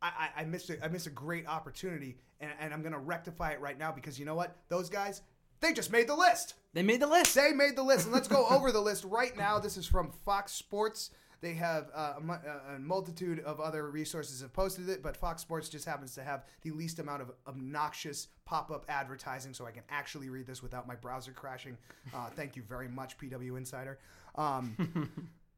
[0.04, 3.52] I, I, I missed a, I missed a great opportunity, and, and I'm gonna rectify
[3.52, 4.56] it right now because you know what?
[4.68, 5.22] Those guys,
[5.60, 6.54] they just made the list.
[6.74, 7.34] They made the list.
[7.34, 9.58] They made the list, and let's go over the list right now.
[9.58, 11.10] This is from Fox Sports.
[11.40, 15.42] They have uh, a, uh, a multitude of other resources have posted it, but Fox
[15.42, 19.82] Sports just happens to have the least amount of obnoxious pop-up advertising, so I can
[19.90, 21.76] actually read this without my browser crashing.
[22.14, 23.98] Uh, thank you very much, PW Insider.
[24.36, 25.10] Um,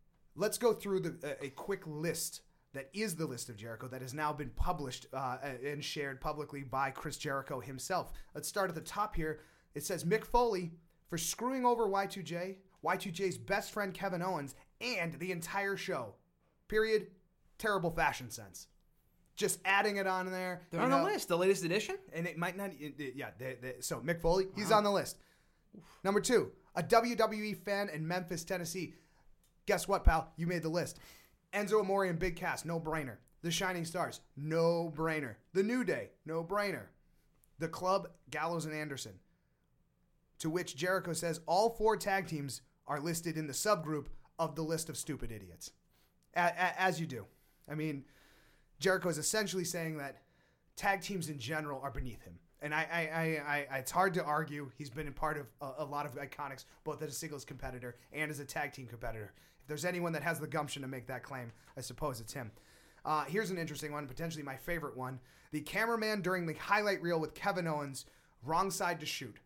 [0.37, 2.43] let's go through the, a, a quick list
[2.77, 6.63] that is the list of Jericho that has now been published uh, and shared publicly
[6.63, 8.13] by Chris Jericho himself.
[8.35, 9.41] Let's start at the top here.
[9.75, 10.73] It says Mick Foley
[11.09, 16.15] for screwing over Y2J, Y2J's best friend Kevin Owens, and the entire show.
[16.69, 17.09] Period.
[17.59, 18.67] Terrible fashion sense.
[19.37, 20.63] Just adding it on there.
[20.71, 21.97] They're on the list, the latest edition.
[22.13, 22.71] and it might not.
[22.79, 25.19] It, it- yeah, they, they, so Mick Foley, he's on the list.
[26.05, 28.95] Number two, a WWE fan in Memphis, Tennessee.
[29.67, 30.33] Guess what, pal?
[30.37, 30.99] You made the list.
[31.53, 33.17] Enzo Amore and Big Cass, no brainer.
[33.43, 35.37] The Shining Stars, no brainer.
[35.53, 36.87] The New Day, no brainer.
[37.59, 39.15] The Club, Gallows and Anderson.
[40.41, 44.07] To which Jericho says all four tag teams are listed in the subgroup
[44.39, 45.71] of the list of stupid idiots.
[46.35, 47.25] As you do.
[47.71, 48.05] I mean,
[48.79, 50.23] Jericho is essentially saying that
[50.77, 52.39] tag teams in general are beneath him.
[52.63, 54.71] And I, I, I, I it's hard to argue.
[54.77, 57.97] He's been a part of a, a lot of iconics, both as a singles competitor
[58.13, 59.33] and as a tag team competitor.
[59.61, 62.51] If there's anyone that has the gumption to make that claim, I suppose it's him.
[63.05, 65.21] Uh, here's an interesting one, potentially my favorite one.
[65.53, 68.07] The cameraman during the highlight reel with Kevin Owens,
[68.43, 69.37] wrong side to shoot.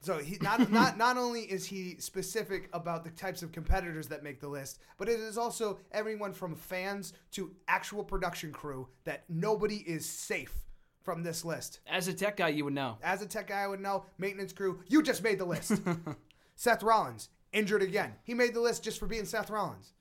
[0.00, 4.22] So he not not not only is he specific about the types of competitors that
[4.22, 9.24] make the list, but it is also everyone from fans to actual production crew that
[9.28, 10.54] nobody is safe
[11.02, 11.80] from this list.
[11.86, 12.98] As a tech guy, you would know.
[13.02, 14.06] As a tech guy, I would know.
[14.18, 15.80] Maintenance crew, you just made the list.
[16.56, 18.14] Seth Rollins injured again.
[18.24, 19.92] He made the list just for being Seth Rollins.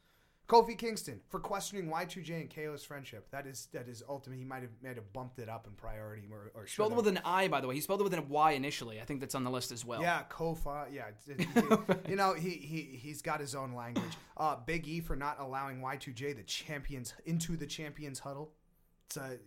[0.48, 3.26] Kofi Kingston for questioning Y2J and KO's friendship.
[3.32, 4.38] That is that is ultimate.
[4.38, 7.08] He might have might have bumped it up in priority or, or Spelled it with
[7.08, 7.76] an I, by the way.
[7.76, 9.00] He spelled it with a Y initially.
[9.00, 10.02] I think that's on the list as well.
[10.02, 10.88] Yeah, Kofa.
[10.92, 14.04] Yeah, it's- it's- you know he he he's got his own language.
[14.38, 18.52] Uh, Big E for not allowing Y2J the champions into the champions huddle.
[19.06, 19.38] It's a,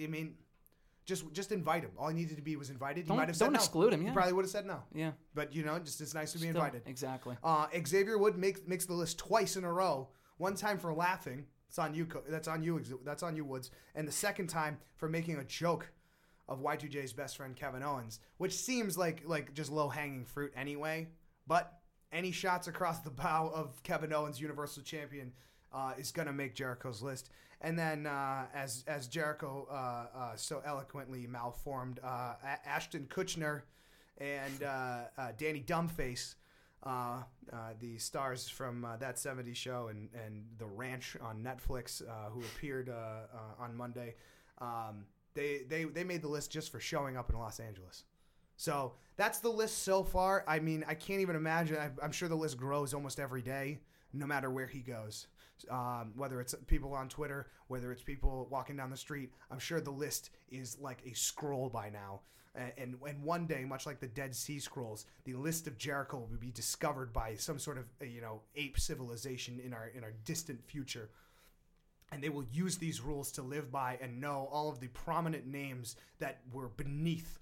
[0.00, 0.36] I I mean,
[1.04, 1.90] just just invite him.
[1.98, 3.02] All he needed to be was invited.
[3.04, 3.58] He Don't- might have said don't no.
[3.58, 4.08] exclude him, Yeah.
[4.10, 4.82] He probably would have said no.
[4.94, 5.12] Yeah.
[5.34, 6.82] But you know, just it's nice to be Still, invited.
[6.86, 7.36] Exactly.
[7.42, 10.08] Uh, Xavier Wood makes makes the list twice in a row.
[10.38, 11.46] One time for laughing.
[11.68, 12.06] It's on you.
[12.28, 12.80] That's on you.
[13.04, 13.70] That's on you, Woods.
[13.94, 15.90] And the second time for making a joke
[16.48, 21.08] of Y2J's best friend Kevin Owens, which seems like like just low hanging fruit anyway.
[21.46, 21.80] But
[22.12, 25.32] any shots across the bow of Kevin Owens, Universal Champion,
[25.72, 27.30] uh, is going to make Jericho's list.
[27.64, 32.34] And then, uh, as as Jericho uh, uh, so eloquently malformed, uh,
[32.66, 33.62] Ashton Kutcher
[34.18, 36.34] and uh, uh, Danny Dumbface,
[36.84, 42.02] the stars from that '70s show and and The Ranch on Netflix,
[42.32, 42.90] who appeared
[43.58, 44.16] on Monday.
[44.58, 48.04] Um, they they they made the list just for showing up in Los Angeles.
[48.56, 50.44] So that's the list so far.
[50.46, 51.78] I mean, I can't even imagine.
[52.02, 53.80] I'm sure the list grows almost every day,
[54.12, 55.28] no matter where he goes.
[55.70, 59.80] Um, whether it's people on Twitter, whether it's people walking down the street, I'm sure
[59.80, 62.20] the list is like a scroll by now.
[62.54, 66.18] And, and, and one day, much like the Dead Sea Scrolls, the list of Jericho
[66.18, 70.12] will be discovered by some sort of you know ape civilization in our in our
[70.24, 71.10] distant future
[72.14, 75.46] and they will use these rules to live by and know all of the prominent
[75.46, 77.40] names that were beneath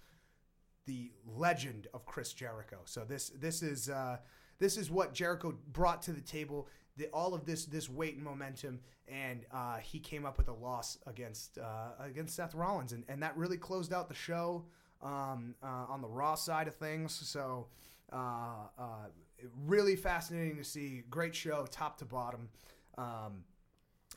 [0.87, 2.79] the legend of Chris Jericho.
[2.87, 4.17] So this this is uh,
[4.59, 6.69] this is what Jericho brought to the table.
[6.97, 10.53] The, all of this this weight and momentum, and uh, he came up with a
[10.53, 14.64] loss against uh, against Seth Rollins, and, and that really closed out the show
[15.03, 17.12] um, uh, on the Raw side of things.
[17.12, 17.68] So
[18.12, 18.84] uh, uh,
[19.66, 21.03] really fascinating to see.
[21.11, 22.49] Great show, top to bottom.
[22.99, 23.45] Um,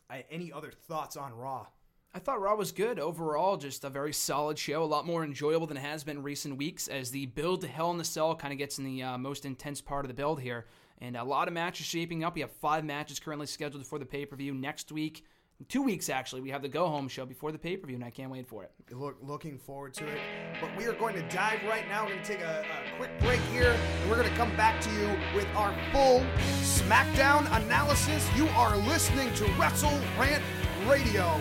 [0.09, 1.67] I, any other thoughts on Raw?
[2.13, 5.67] I thought Raw was good overall, just a very solid show, a lot more enjoyable
[5.67, 8.53] than it has been recent weeks as the build to Hell in the Cell kind
[8.53, 10.65] of gets in the uh, most intense part of the build here.
[11.01, 12.35] And a lot of matches shaping up.
[12.35, 15.25] We have five matches currently scheduled for the pay per view next week.
[15.69, 18.03] Two weeks actually, we have the go home show before the pay per view, and
[18.03, 18.71] I can't wait for it.
[18.91, 20.19] Look, looking forward to it.
[20.59, 22.03] But we are going to dive right now.
[22.03, 23.71] We're going to take a, a quick break here,
[24.01, 26.25] and we're going to come back to you with our full
[26.61, 28.27] SmackDown analysis.
[28.35, 30.43] You are listening to Wrestle Rant
[30.87, 31.39] Radio.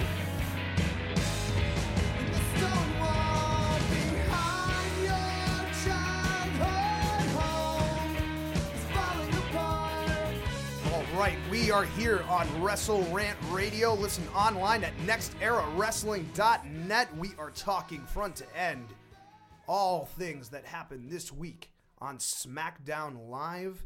[11.24, 13.94] Right, we are here on Wrestle Rant Radio.
[13.94, 17.16] Listen online at nexterawrestling.net.
[17.16, 18.88] We are talking front to end
[19.66, 23.82] all things that happened this week on SmackDown Live.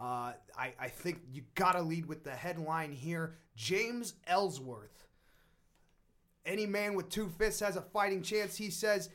[0.00, 5.08] Uh, I, I think you gotta lead with the headline here James Ellsworth.
[6.44, 9.10] Any man with two fists has a fighting chance, he says.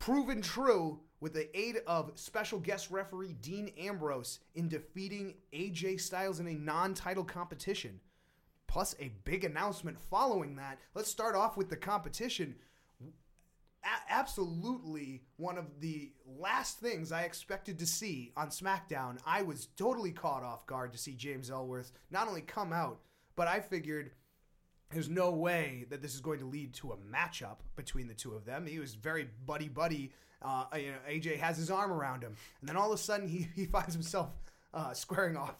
[0.00, 6.40] Proven true with the aid of special guest referee Dean Ambrose in defeating AJ Styles
[6.40, 8.00] in a non title competition.
[8.66, 10.78] Plus, a big announcement following that.
[10.94, 12.56] Let's start off with the competition.
[13.82, 19.18] A- absolutely one of the last things I expected to see on SmackDown.
[19.24, 23.00] I was totally caught off guard to see James Ellsworth not only come out,
[23.36, 24.10] but I figured
[24.90, 28.34] there's no way that this is going to lead to a matchup between the two
[28.34, 28.66] of them.
[28.66, 30.12] He was very buddy buddy.
[30.40, 33.28] Uh, you know, AJ has his arm around him, and then all of a sudden
[33.28, 34.30] he, he finds himself
[34.72, 35.56] uh, squaring off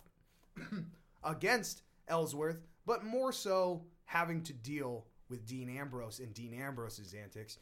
[1.24, 7.59] against Ellsworth, but more so having to deal with Dean Ambrose and Dean Ambrose's antics.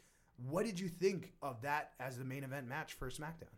[0.49, 3.53] What did you think of that as the main event match for SmackDown?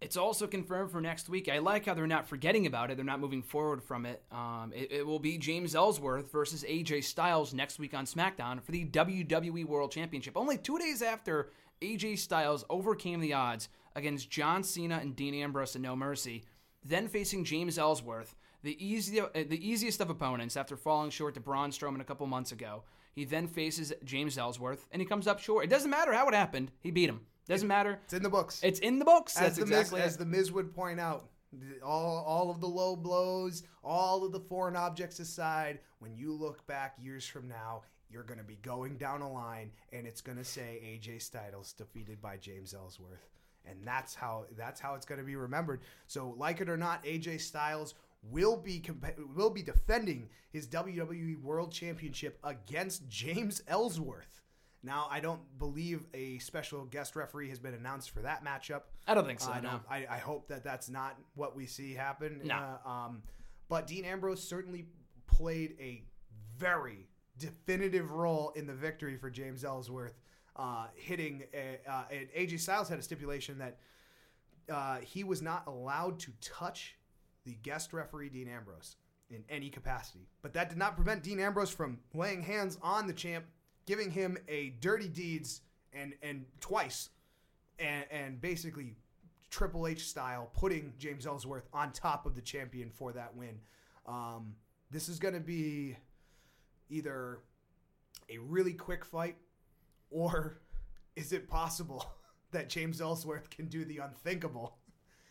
[0.00, 1.48] It's also confirmed for next week.
[1.48, 2.96] I like how they're not forgetting about it.
[2.96, 4.22] They're not moving forward from it.
[4.30, 8.72] Um, it, it will be James Ellsworth versus AJ Styles next week on SmackDown for
[8.72, 10.36] the WWE World Championship.
[10.36, 11.50] Only two days after
[11.84, 16.44] AJ Styles overcame the odds against John Cena and Dean Ambrose in No Mercy,
[16.84, 21.40] then facing James Ellsworth, the, easy, uh, the easiest of opponents after falling short to
[21.40, 22.84] Braun Strowman a couple months ago.
[23.14, 25.64] He then faces James Ellsworth, and he comes up short.
[25.64, 26.70] It doesn't matter how it happened.
[26.80, 27.20] He beat him.
[27.46, 28.00] Doesn't matter.
[28.04, 28.60] It's in the books.
[28.62, 29.36] It's in the books.
[29.36, 31.28] as That's the exactly Miz, as the Miz would point out,
[31.84, 36.66] all all of the low blows, all of the foreign objects aside, when you look
[36.66, 37.82] back years from now,
[38.14, 41.72] you're going to be going down a line, and it's going to say AJ Styles
[41.72, 43.28] defeated by James Ellsworth,
[43.66, 45.80] and that's how that's how it's going to be remembered.
[46.06, 47.94] So, like it or not, AJ Styles
[48.30, 54.40] will be comp- will be defending his WWE World Championship against James Ellsworth.
[54.84, 58.82] Now, I don't believe a special guest referee has been announced for that matchup.
[59.08, 59.80] I don't think so, I, no.
[59.90, 62.42] I, I hope that that's not what we see happen.
[62.44, 62.54] No.
[62.54, 63.22] Uh, um,
[63.68, 64.84] but Dean Ambrose certainly
[65.26, 66.04] played a
[66.58, 67.08] very
[67.38, 70.18] definitive role in the victory for James Ellsworth,
[70.56, 71.44] uh, hitting.
[71.52, 73.78] A, uh, and AJ Styles had a stipulation that
[74.70, 76.96] uh, he was not allowed to touch
[77.44, 78.96] the guest referee Dean Ambrose
[79.30, 80.28] in any capacity.
[80.42, 83.44] But that did not prevent Dean Ambrose from laying hands on the champ,
[83.86, 85.62] giving him a dirty deeds
[85.92, 87.10] and and twice,
[87.78, 88.96] and and basically
[89.50, 93.60] Triple H style putting James Ellsworth on top of the champion for that win.
[94.06, 94.54] Um,
[94.90, 95.96] this is going to be
[96.88, 97.40] either
[98.30, 99.36] a really quick fight,
[100.10, 100.60] or
[101.16, 102.04] is it possible
[102.50, 104.78] that James Ellsworth can do the unthinkable?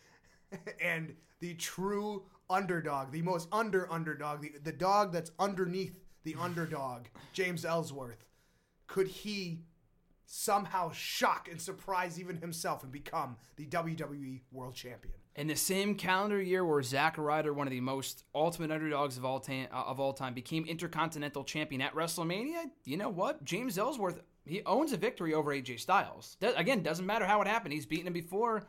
[0.80, 7.06] and the true underdog, the most under underdog, the, the dog that's underneath the underdog,
[7.32, 8.24] James Ellsworth,
[8.86, 9.60] could he
[10.26, 15.14] somehow shock and surprise even himself and become the WWE World Champion?
[15.36, 19.24] In the same calendar year where Zack Ryder, one of the most ultimate underdogs of
[19.24, 23.44] all, time, of all time, became Intercontinental Champion at WrestleMania, you know what?
[23.44, 26.36] James Ellsworth, he owns a victory over AJ Styles.
[26.40, 27.72] Do- again, doesn't matter how it happened.
[27.72, 28.62] He's beaten him before.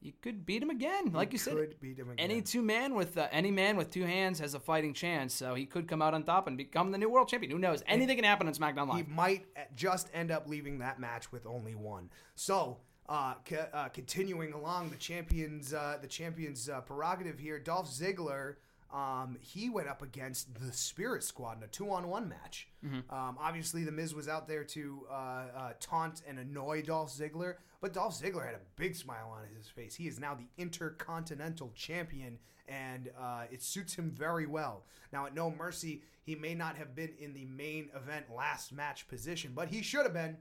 [0.00, 1.54] You could beat him again, like you said.
[1.54, 2.30] could beat him again.
[2.30, 5.54] Any two man with uh, any man with two hands has a fighting chance, so
[5.54, 7.50] he could come out on top and become the new world champion.
[7.50, 7.82] Who knows?
[7.86, 11.74] Anything can happen on SmackDown he might just end up leaving that match with only
[11.74, 12.10] one.
[12.34, 12.76] So,
[13.08, 18.56] uh, c- uh, continuing along the champions, uh, the champions uh, prerogative here, Dolph Ziggler
[18.92, 22.68] Um, he went up against the Spirit Squad in a two-on-one match.
[23.10, 27.56] Um, obviously, the Miz was out there to uh, uh, taunt and annoy Dolph Ziggler,
[27.80, 29.96] but Dolph Ziggler had a big smile on his face.
[29.96, 32.38] He is now the Intercontinental Champion,
[32.68, 34.84] and uh, it suits him very well.
[35.12, 39.08] Now, at No Mercy, he may not have been in the main event last match
[39.08, 40.36] position, but he should have been.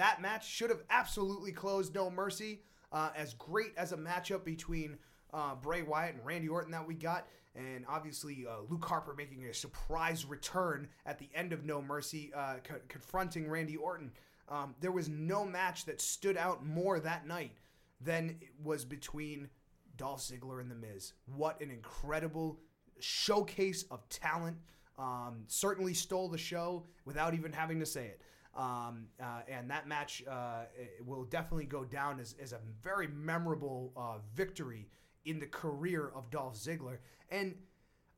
[0.00, 2.62] That match should have absolutely closed No Mercy.
[2.90, 4.96] Uh, as great as a matchup between
[5.34, 9.44] uh, Bray Wyatt and Randy Orton that we got, and obviously uh, Luke Harper making
[9.44, 14.10] a surprise return at the end of No Mercy, uh, co- confronting Randy Orton.
[14.48, 17.52] Um, there was no match that stood out more that night
[18.00, 19.50] than it was between
[19.98, 21.12] Dolph Ziggler and The Miz.
[21.26, 22.58] What an incredible
[23.00, 24.56] showcase of talent.
[24.98, 28.22] Um, certainly stole the show without even having to say it.
[28.54, 30.64] Um, uh, and that match uh,
[31.04, 34.88] will definitely go down as, as a very memorable uh, victory
[35.24, 36.98] in the career of Dolph Ziggler.
[37.30, 37.54] And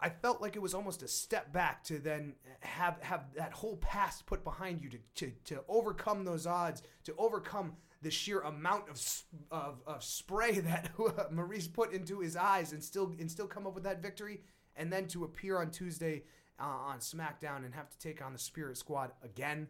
[0.01, 3.76] I felt like it was almost a step back to then have have that whole
[3.76, 8.89] past put behind you to to, to overcome those odds, to overcome the sheer amount
[8.89, 9.01] of
[9.51, 10.91] of, of spray that
[11.33, 14.41] Maryse put into his eyes, and still and still come up with that victory,
[14.76, 16.24] and then to appear on Tuesday
[16.59, 19.68] uh, on SmackDown and have to take on the Spirit Squad again.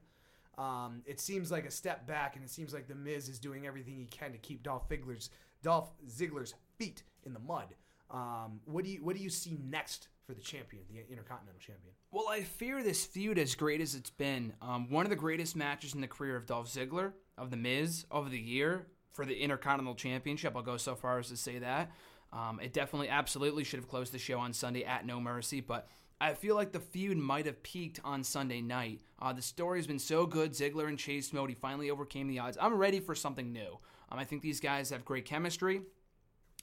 [0.59, 3.67] Um, it seems like a step back, and it seems like the Miz is doing
[3.67, 5.31] everything he can to keep Dolph Ziggler's
[5.63, 7.75] Dolph Ziggler's feet in the mud.
[8.11, 11.95] Um, what do you what do you see next for the champion, the Intercontinental Champion?
[12.11, 15.57] Well, I fear this feud, as great as it's been, um, one of the greatest
[15.57, 19.35] matches in the career of Dolph Ziggler, of The Miz, of the year for the
[19.35, 20.55] Intercontinental Championship.
[20.55, 21.91] I'll go so far as to say that.
[22.33, 25.89] Um, it definitely, absolutely should have closed the show on Sunday at No Mercy, but
[26.23, 29.01] I feel like the feud might have peaked on Sunday night.
[29.21, 30.53] Uh, the story's been so good.
[30.53, 32.57] Ziggler and Chase he finally overcame the odds.
[32.61, 33.81] I'm ready for something new.
[34.09, 35.83] Um, I think these guys have great chemistry.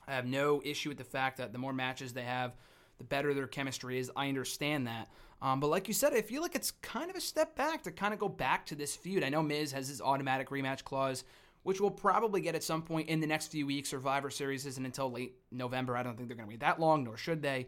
[0.08, 2.54] I have no issue with the fact that the more matches they have,
[3.00, 4.10] the better their chemistry is.
[4.16, 5.10] I understand that.
[5.42, 7.92] Um, but like you said, I feel like it's kind of a step back to
[7.92, 9.26] kind of go back to this feud.
[9.26, 11.26] I know Miz has his automatic rematch clause,
[11.64, 13.90] which we'll probably get at some point in the next few weeks.
[13.90, 15.98] Survivor Series isn't until late November.
[15.98, 17.68] I don't think they're going to wait that long, nor should they.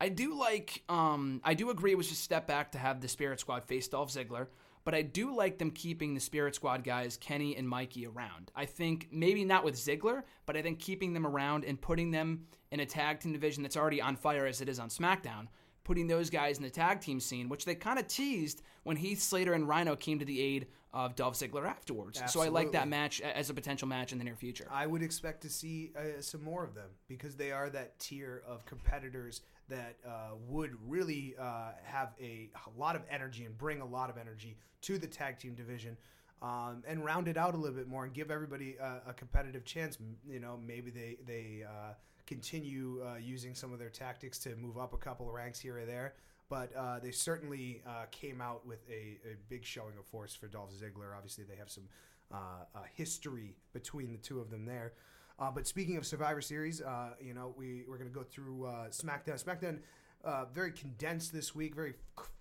[0.00, 3.00] I do like, um, I do agree it was just a step back to have
[3.00, 4.48] the Spirit Squad face Dolph Ziggler,
[4.84, 8.52] but I do like them keeping the Spirit Squad guys, Kenny and Mikey, around.
[8.54, 12.46] I think maybe not with Ziggler, but I think keeping them around and putting them
[12.70, 15.48] in a tag team division that's already on fire as it is on SmackDown,
[15.82, 19.22] putting those guys in the tag team scene, which they kind of teased when Heath
[19.22, 22.22] Slater and Rhino came to the aid of Dolph Ziggler afterwards.
[22.28, 24.66] So I like that match as a potential match in the near future.
[24.70, 28.42] I would expect to see uh, some more of them because they are that tier
[28.46, 33.80] of competitors that uh, would really uh, have a, a lot of energy and bring
[33.80, 35.96] a lot of energy to the tag team division.
[36.42, 39.64] Um, and round it out a little bit more and give everybody a, a competitive
[39.64, 39.96] chance.
[40.28, 41.94] You know, maybe they they uh,
[42.26, 45.78] continue uh, using some of their tactics to move up a couple of ranks here
[45.78, 46.14] or there.
[46.48, 50.46] But uh, they certainly uh, came out with a, a big showing of force for
[50.46, 51.16] Dolph Ziggler.
[51.16, 51.84] Obviously, they have some
[52.32, 52.36] uh,
[52.74, 54.92] uh, history between the two of them there.
[55.38, 58.64] Uh, but speaking of Survivor Series, uh, you know, we, we're going to go through
[58.64, 59.42] uh, SmackDown.
[59.42, 59.78] SmackDown,
[60.24, 61.94] uh, very condensed this week, very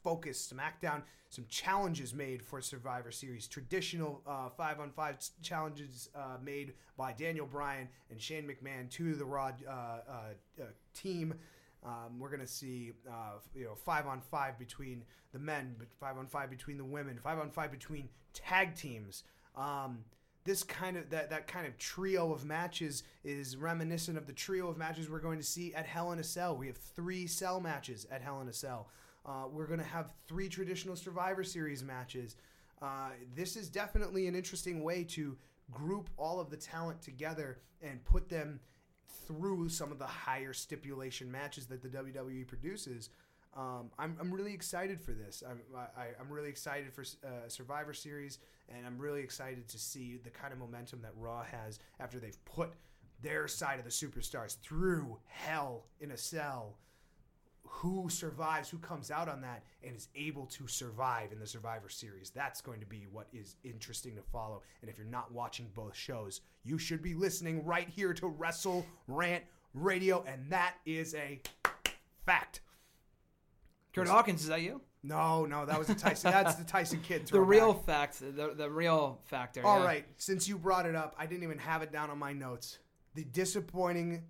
[0.03, 0.55] focused.
[0.55, 3.47] SmackDown, some challenges made for Survivor Series.
[3.47, 4.21] Traditional
[4.57, 9.51] five on five challenges uh, made by Daniel Bryan and Shane McMahon to the Raw
[9.67, 10.01] uh, uh,
[10.61, 11.33] uh, team.
[11.83, 16.17] Um, we're gonna see, uh, you know, five on five between the men, but five
[16.17, 19.23] on five between the women, five on five between tag teams.
[19.55, 19.99] Um,
[20.45, 24.67] this kind of that that kind of trio of matches is reminiscent of the trio
[24.67, 26.55] of matches we're going to see at Hell in a Cell.
[26.55, 28.87] We have three cell matches at Hell in a Cell.
[29.25, 32.35] Uh, we're going to have three traditional Survivor Series matches.
[32.81, 35.35] Uh, this is definitely an interesting way to
[35.71, 38.59] group all of the talent together and put them
[39.27, 43.09] through some of the higher stipulation matches that the WWE produces.
[43.55, 45.41] Um, I'm, I'm really excited for this.
[45.49, 50.19] I'm, I, I'm really excited for uh, Survivor Series, and I'm really excited to see
[50.23, 52.73] the kind of momentum that Raw has after they've put
[53.21, 56.75] their side of the superstars through hell in a cell.
[57.63, 61.89] Who survives, who comes out on that, and is able to survive in the Survivor
[61.89, 62.29] Series?
[62.29, 64.61] That's going to be what is interesting to follow.
[64.81, 68.85] And if you're not watching both shows, you should be listening right here to Wrestle
[69.07, 69.43] Rant
[69.73, 71.41] Radio, and that is a
[72.25, 72.61] fact.
[73.95, 74.81] Kurt Hawkins, is that you?
[75.03, 76.31] No, no, that was the Tyson.
[76.31, 77.27] That's the Tyson Kidd.
[77.31, 79.65] The real fact, the, the real factor.
[79.65, 79.85] All yeah.
[79.85, 82.79] right, since you brought it up, I didn't even have it down on my notes.
[83.13, 84.23] The disappointing,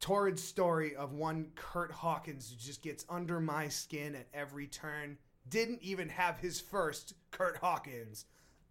[0.00, 5.18] torrid story of one Kurt Hawkins who just gets under my skin at every turn.
[5.48, 8.24] Didn't even have his first Kurt Hawkins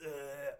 [0.03, 0.09] uh,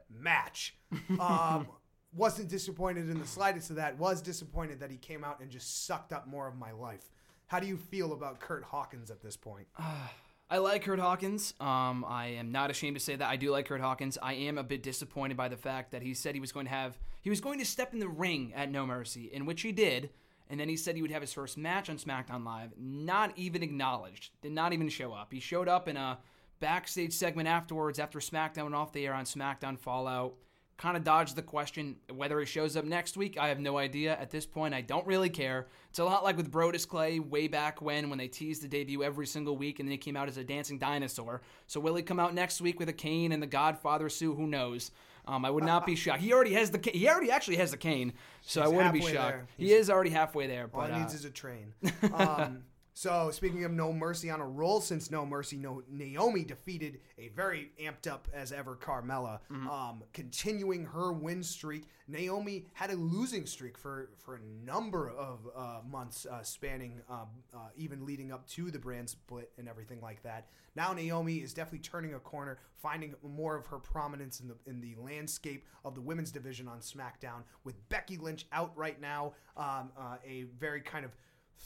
[0.10, 0.76] match.
[1.20, 1.68] Um,
[2.14, 3.98] wasn't disappointed in the slightest of that.
[3.98, 7.10] Was disappointed that he came out and just sucked up more of my life.
[7.48, 9.68] How do you feel about Kurt Hawkins at this point?
[10.50, 11.54] I like Kurt Hawkins.
[11.60, 14.18] Um, I am not ashamed to say that I do like Kurt Hawkins.
[14.22, 16.72] I am a bit disappointed by the fact that he said he was going to
[16.72, 19.74] have he was going to step in the ring at No Mercy, in which he
[19.74, 20.10] did,
[20.50, 22.72] and then he said he would have his first match on SmackDown Live.
[22.78, 24.32] Not even acknowledged.
[24.42, 25.34] Did not even show up.
[25.34, 26.20] He showed up in a
[26.62, 30.36] backstage segment afterwards after SmackDown went off the air on SmackDown Fallout.
[30.78, 33.36] Kind of dodged the question whether he shows up next week.
[33.36, 34.76] I have no idea at this point.
[34.76, 35.68] I don't really care.
[35.90, 39.02] It's a lot like with Brodus Clay way back when, when they teased the debut
[39.02, 41.42] every single week, and then he came out as a dancing dinosaur.
[41.66, 44.36] So will he come out next week with a cane and the Godfather suit?
[44.36, 44.92] Who knows?
[45.28, 46.22] Um, I would not be shocked.
[46.22, 48.94] He already has the ca- he already actually has the cane, so He's I wouldn't
[48.94, 49.50] be shocked.
[49.58, 51.74] He is already halfway there, All but it uh, needs is a train.
[52.14, 52.64] Um,
[52.98, 57.28] so speaking of No Mercy on a roll since No Mercy, no Naomi defeated a
[57.28, 59.70] very amped up as ever Carmella, Mm-hmm.
[59.70, 61.84] um, continuing her win streak.
[62.08, 67.26] Naomi had a losing streak for for a number of uh, months, uh, spanning uh,
[67.54, 70.48] uh, even leading up to the brand split and everything like that.
[70.76, 74.82] Now Naomi is definitely turning a corner, finding more of her prominence in the in
[74.82, 77.44] the landscape of the women's division on SmackDown.
[77.64, 81.12] With Becky Lynch out right now, um, uh, a very kind of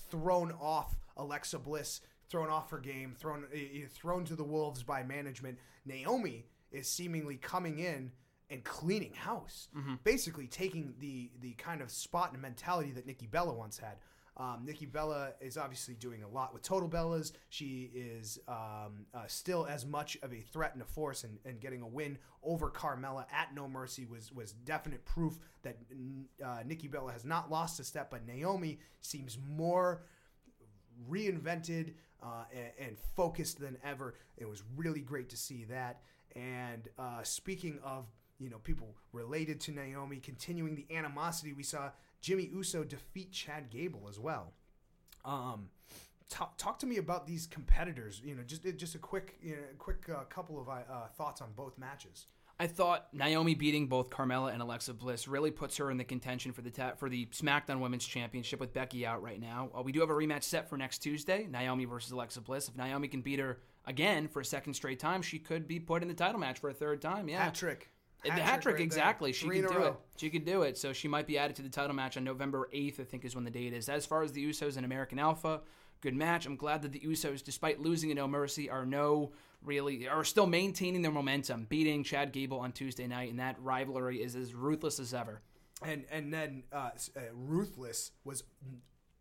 [0.09, 3.57] thrown off Alexa Bliss, thrown off her game, thrown uh,
[3.89, 5.57] thrown to the wolves by management.
[5.85, 8.11] Naomi is seemingly coming in
[8.49, 9.69] and cleaning house,
[10.03, 13.97] basically taking the the kind of spot and mentality that Nikki Bella once had.
[14.41, 17.31] Um, Nikki Bella is obviously doing a lot with Total Bellas.
[17.49, 21.59] She is um, uh, still as much of a threat and a force, and, and
[21.59, 25.77] getting a win over Carmella at No Mercy was was definite proof that
[26.43, 28.09] uh, Nikki Bella has not lost a step.
[28.09, 30.05] But Naomi seems more
[31.07, 34.15] reinvented uh, and, and focused than ever.
[34.37, 36.01] It was really great to see that.
[36.35, 38.07] And uh, speaking of
[38.39, 41.91] you know people related to Naomi, continuing the animosity, we saw
[42.22, 44.53] Jimmy Uso defeat Chad Gable as well.
[45.26, 45.69] Um,
[46.30, 48.22] talk, talk to me about these competitors.
[48.24, 50.82] You know, just just a quick you know, quick uh, couple of uh,
[51.17, 52.28] thoughts on both matches.
[52.59, 56.51] I thought Naomi beating both Carmella and Alexa Bliss really puts her in the contention
[56.51, 59.72] for the ta- for the SmackDown Women's Championship with Becky out right now.
[59.76, 62.67] Uh, we do have a rematch set for next Tuesday, Naomi versus Alexa Bliss.
[62.67, 66.03] If Naomi can beat her again for a second straight time, she could be put
[66.03, 67.28] in the title match for a third time.
[67.28, 67.89] Yeah, Hat trick.
[68.24, 68.86] The hat trick, right there.
[68.86, 69.34] exactly.
[69.34, 69.95] She Three a do it.
[70.17, 70.78] She can do it.
[70.78, 73.36] So she might be added to the title match on November 8th, I think is
[73.36, 73.89] when the date is.
[73.89, 75.61] As far as the Usos and American Alpha,
[76.01, 76.45] good match.
[76.45, 79.32] I'm glad that the Usos, despite losing in No Mercy, are no
[79.63, 84.22] really are still maintaining their momentum, beating Chad Gable on Tuesday night, and that rivalry
[84.22, 85.41] is as ruthless as ever.
[85.86, 88.43] and and then uh, uh, ruthless was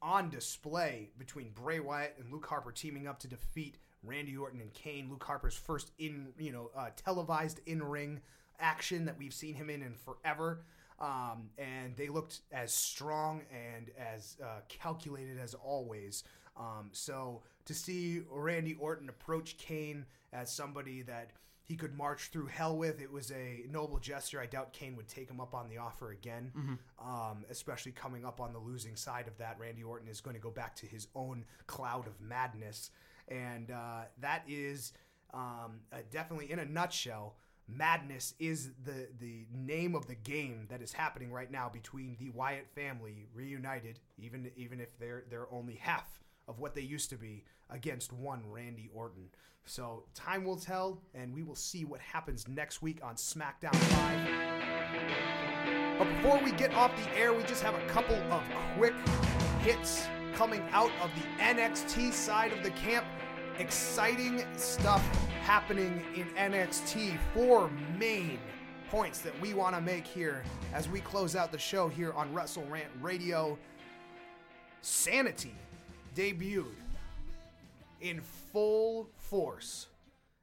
[0.03, 4.73] on display between Bray Wyatt and Luke Harper teaming up to defeat Randy Orton and
[4.73, 5.11] Kane.
[5.11, 8.21] Luke Harper's first in you know uh, televised in ring
[8.61, 10.63] action that we've seen him in in forever.
[10.99, 16.25] Um, and they looked as strong and as uh, calculated as always.
[16.57, 21.31] Um, so to see Randy Orton approach Kane as somebody that
[21.71, 23.01] he could march through hell with.
[23.01, 24.41] It was a noble gesture.
[24.41, 26.51] I doubt Kane would take him up on the offer again,
[27.01, 29.57] um, especially coming up on the losing side of that.
[29.57, 32.91] Randy Orton is going to go back to his own cloud of madness,
[33.29, 34.95] and uh, that is
[35.33, 37.37] um, uh, definitely in a nutshell.
[37.75, 42.31] Madness is the the name of the game that is happening right now between the
[42.31, 47.17] Wyatt family reunited, even even if they're they're only half of what they used to
[47.17, 49.29] be against one Randy Orton.
[49.65, 54.29] So time will tell, and we will see what happens next week on SmackDown Live.
[55.99, 58.43] But before we get off the air, we just have a couple of
[58.77, 58.95] quick
[59.61, 63.07] hits coming out of the NXT side of the camp.
[63.61, 65.07] Exciting stuff
[65.43, 67.19] happening in NXT.
[67.35, 68.39] Four main
[68.91, 70.43] points that we want to make here
[70.73, 73.59] as we close out the show here on Wrestle Rant Radio.
[74.81, 75.55] Sanity
[76.17, 76.73] debuted
[78.01, 79.89] in full force.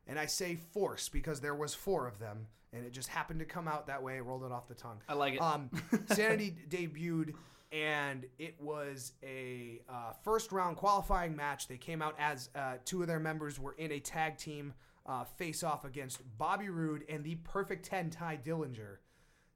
[0.06, 3.46] And I say force because there was four of them, and it just happened to
[3.46, 4.18] come out that way.
[4.18, 5.00] I rolled it off the tongue.
[5.10, 5.42] I like it.
[5.42, 5.72] Um,
[6.12, 7.34] Sanity debuted,
[7.72, 11.68] and it was a uh, first round qualifying match.
[11.68, 14.74] They came out as uh, two of their members were in a tag team
[15.06, 18.98] uh, face off against Bobby Roode and the Perfect Ten Tye Dillinger.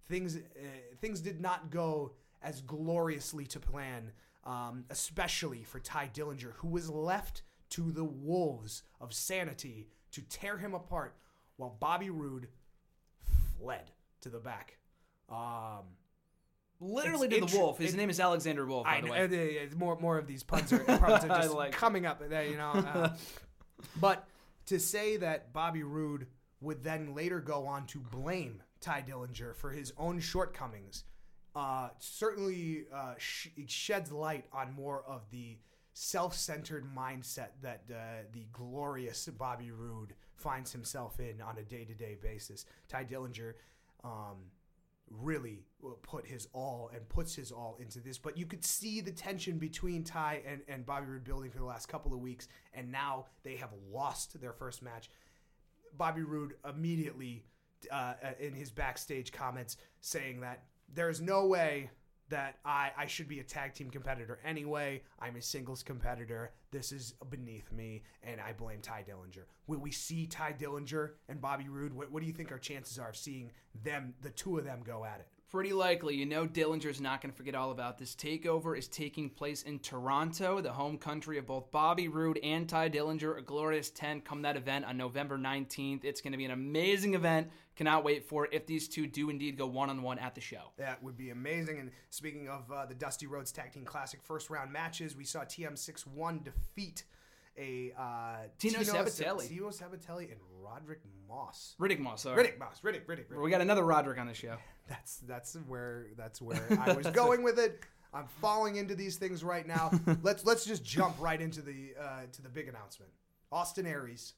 [0.07, 0.39] Things uh,
[0.99, 4.11] things did not go as gloriously to plan,
[4.45, 10.57] um, especially for Tye Dillinger, who was left to the wolves of sanity to tear
[10.57, 11.15] him apart,
[11.55, 12.47] while Bobby Roode
[13.57, 13.91] fled
[14.21, 14.77] to the back.
[15.29, 15.85] Um,
[16.81, 17.77] Literally It's to the wolf.
[17.77, 19.69] His it- name is Alexander Wolf, by I the know, way.
[19.71, 22.21] uh, more more of these puns are, puns are just like coming up.
[22.21, 23.15] uh, You know, uh,
[24.01, 24.27] but
[24.65, 26.27] to say that Bobby Roode
[26.59, 31.03] would then later go on to blame Tye Dillinger for his own shortcomings
[31.55, 35.57] uh, certainly uh, sh- sheds light on more of the
[35.93, 37.95] self-centered mindset that uh,
[38.31, 42.65] the glorious Bobby Roode finds himself in on a day-to-day basis.
[42.87, 43.53] Tye Dillinger
[44.03, 44.37] um,
[45.19, 45.63] really
[46.03, 48.17] put his all and puts his all into this.
[48.17, 51.65] But you could see the tension between Tye and, and Bobby Roode building for the
[51.65, 55.09] last couple of weeks, and now they have lost their first match.
[55.97, 57.43] Bobby Roode immediately
[57.91, 61.89] uh, in his backstage comments saying that there's no way
[62.31, 65.03] that I, I should be a tag team competitor anyway.
[65.19, 66.51] I'm a singles competitor.
[66.71, 69.43] This is beneath me, and I blame Tye Dillinger.
[69.67, 71.93] Will we see Tye Dillinger and Bobby Roode?
[71.93, 73.51] What, what do you think our chances are of seeing
[73.83, 75.27] them, the two of them, go at it?
[75.51, 76.15] Pretty likely.
[76.15, 78.15] You know, Dillinger's not going to forget all about this.
[78.15, 82.89] Takeover is taking place in Toronto, the home country of both Bobby Roode and Tye
[82.89, 83.37] Dillinger.
[83.37, 86.05] A glorious 10 come that event on November 19th.
[86.05, 87.49] It's going to be an amazing event.
[87.75, 90.41] Cannot wait for it if these two do indeed go one on one at the
[90.41, 90.71] show.
[90.77, 91.79] That would be amazing.
[91.79, 95.41] And speaking of uh, the Dusty Rhodes Tag Team Classic first round matches, we saw
[95.41, 97.03] TM61 defeat
[97.57, 99.47] a uh, Tino, Tino Sabbatelli.
[99.47, 101.75] Tino Sabbatelli and Roderick Moss.
[101.79, 102.23] Riddick Moss.
[102.23, 102.43] Sorry.
[102.43, 102.81] Riddick Moss.
[102.81, 103.41] Riddick, Riddick, Riddick.
[103.41, 104.55] We got another Roderick on the show.
[104.89, 107.79] That's that's where that's where I was going with it.
[108.13, 109.91] I'm falling into these things right now.
[110.21, 113.09] let's let's just jump right into the uh, to the big announcement.
[113.53, 114.33] Austin Aries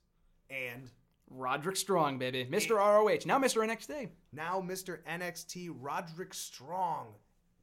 [0.51, 0.91] and
[1.29, 2.75] Roderick Strong, baby, Mr.
[2.75, 3.67] ROH, now Mr.
[3.67, 4.09] NXT.
[4.31, 4.99] Now Mr.
[5.09, 7.07] NXT, Roderick Strong,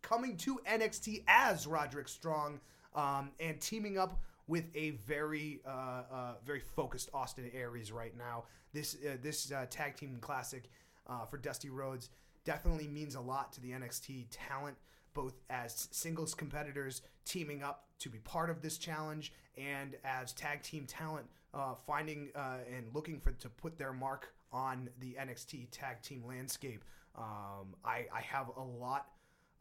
[0.02, 2.58] coming to NXT as Roderick Strong,
[2.94, 4.20] um, and teaming up
[4.50, 8.44] with a very uh, uh, very focused Austin Aries right now.
[8.74, 10.68] This uh, this uh, tag team classic
[11.06, 12.10] uh, for Dusty Rhodes
[12.44, 14.76] definitely means a lot to the NXT talent,
[15.14, 20.62] both as singles competitors teaming up to be part of this challenge, and as tag
[20.62, 26.02] team talent uh, finding and looking for to put their mark on the NXT tag
[26.02, 26.84] team landscape.
[27.16, 29.06] Um, I, I have a lot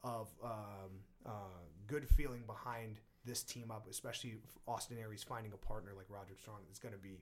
[0.04, 1.32] of um,
[1.86, 3.00] good feeling behind
[3.30, 6.58] this team up, especially Austin Aries finding a partner like Roderick Strong.
[6.70, 7.20] It's going to be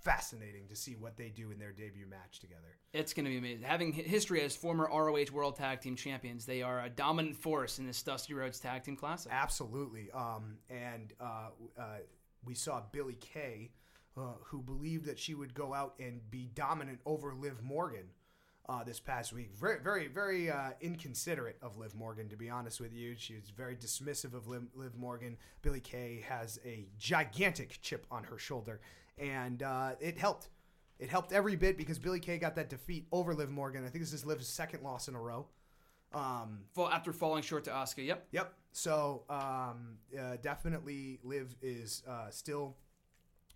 [0.00, 2.76] fascinating to see what they do in their debut match together.
[2.92, 3.64] It's going to be amazing.
[3.64, 7.86] Having history as former ROH World Tag Team Champions, they are a dominant force in
[7.86, 9.32] this Dusty Rhodes Tag Team Classic.
[9.32, 10.10] Absolutely.
[10.12, 11.82] Um, and uh, uh,
[12.44, 13.70] we saw Billie Kay,
[14.16, 18.06] uh, who believed that she would go out and be dominant over Liv Morgan
[18.68, 19.50] uh, this past week.
[19.58, 23.14] Very, very, very uh, inconsiderate of Liv Morgan, to be honest with you.
[23.16, 25.36] She was very dismissive of Liv, Liv Morgan.
[25.62, 28.80] Billie Kay has a gigantic chip on her shoulder,
[29.16, 30.48] and uh, it helped.
[30.98, 33.84] It helped every bit because Billie Kay got that defeat over Liv Morgan.
[33.84, 35.46] I think this is Liv's second loss in a row.
[36.12, 38.26] Um, well, after falling short to Asuka, yep.
[38.32, 38.52] Yep.
[38.72, 42.76] So um, uh, definitely, Liv is uh, still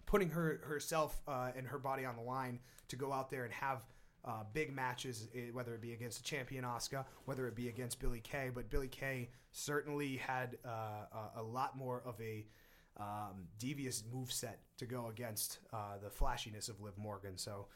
[0.07, 3.53] putting her herself uh, and her body on the line to go out there and
[3.53, 3.81] have
[4.25, 8.01] uh, big matches, eh, whether it be against the champion Asuka, whether it be against
[8.01, 8.51] Billie Kay.
[8.55, 12.47] But Billie Kay certainly had uh, a lot more of a
[12.99, 17.37] um, devious move set to go against uh, the flashiness of Liv Morgan.
[17.37, 17.67] So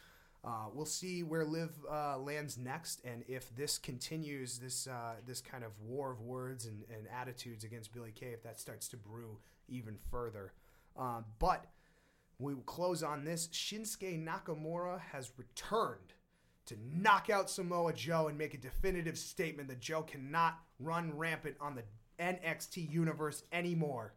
[0.44, 5.40] uh, we'll see where Liv uh, lands next, and if this continues, this uh, this
[5.40, 8.96] kind of war of words and, and, attitudes against Billie Kay, if that starts to
[8.96, 9.38] brew
[9.68, 10.52] even further.
[11.38, 11.66] but
[12.38, 13.48] we will close on this.
[13.48, 16.12] Shinsuke Nakamura has returned
[16.66, 21.56] to knock out Samoa Joe and make a definitive statement that Joe cannot run rampant
[21.60, 21.82] on the
[22.22, 24.14] NXT universe anymore.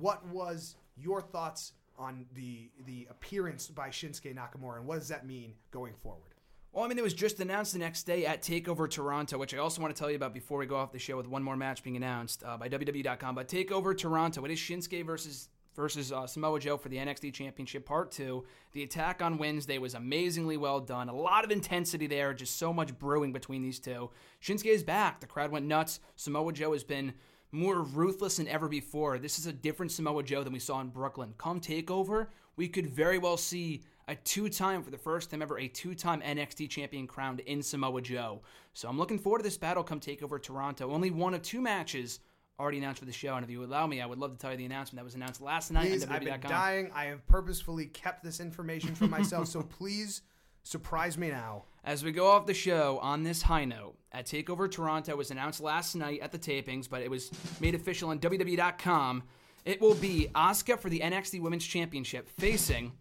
[0.00, 5.26] What was your thoughts on the the appearance by Shinsuke Nakamura and what does that
[5.26, 6.32] mean going forward?
[6.72, 9.58] Well, I mean, it was just announced the next day at TakeOver Toronto, which I
[9.58, 11.56] also want to tell you about before we go off the show with one more
[11.56, 13.34] match being announced uh, by WWE.com.
[13.34, 17.86] But TakeOver Toronto, it is Shinsuke versus versus uh, Samoa Joe for the NXT Championship
[17.86, 18.44] Part 2.
[18.72, 21.08] The attack on Wednesday was amazingly well done.
[21.08, 24.10] A lot of intensity there, just so much brewing between these two.
[24.42, 25.20] Shinsuke is back.
[25.20, 26.00] The crowd went nuts.
[26.16, 27.12] Samoa Joe has been
[27.52, 29.18] more ruthless than ever before.
[29.18, 31.34] This is a different Samoa Joe than we saw in Brooklyn.
[31.38, 35.58] Come takeover, we could very well see a two time, for the first time ever,
[35.58, 38.42] a two time NXT champion crowned in Samoa Joe.
[38.72, 40.90] So I'm looking forward to this battle come takeover Toronto.
[40.90, 42.20] Only one of two matches
[42.58, 43.34] already announced for the show.
[43.34, 45.04] And if you would allow me, I would love to tell you the announcement that
[45.04, 45.88] was announced last night.
[45.88, 46.90] Please, I've been dying.
[46.94, 50.22] I have purposefully kept this information for myself, so please
[50.62, 51.64] surprise me now.
[51.84, 55.60] As we go off the show on this high note, at Takeover Toronto was announced
[55.60, 57.30] last night at the tapings, but it was
[57.60, 59.22] made official on WWE.com.
[59.64, 62.92] It will be Asuka for the NXT Women's Championship facing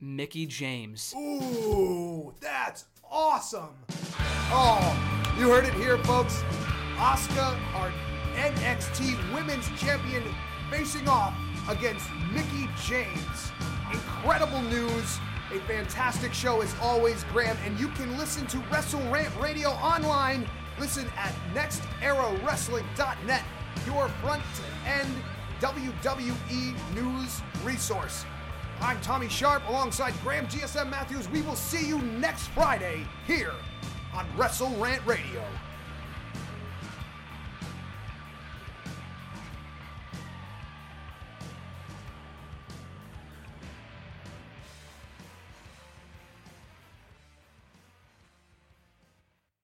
[0.00, 1.14] Mickie James.
[1.16, 3.74] Ooh, that's awesome!
[4.54, 6.42] Oh, you heard it here, folks.
[6.96, 7.92] Asuka, our
[8.34, 10.22] NXT Women's Champion
[10.70, 11.34] facing off
[11.68, 13.52] against Mickie James.
[13.92, 15.18] Incredible news.
[15.52, 20.48] A fantastic show as always, Graham, and you can listen to Wrestle Rant Radio online.
[20.80, 23.44] Listen at nexterrawrestling.net,
[23.84, 25.10] your front to end
[25.60, 28.24] WWE news resource.
[28.80, 31.28] I'm Tommy Sharp alongside Graham GSM Matthews.
[31.28, 33.52] We will see you next Friday here
[34.14, 35.44] on Wrestle Rant Radio.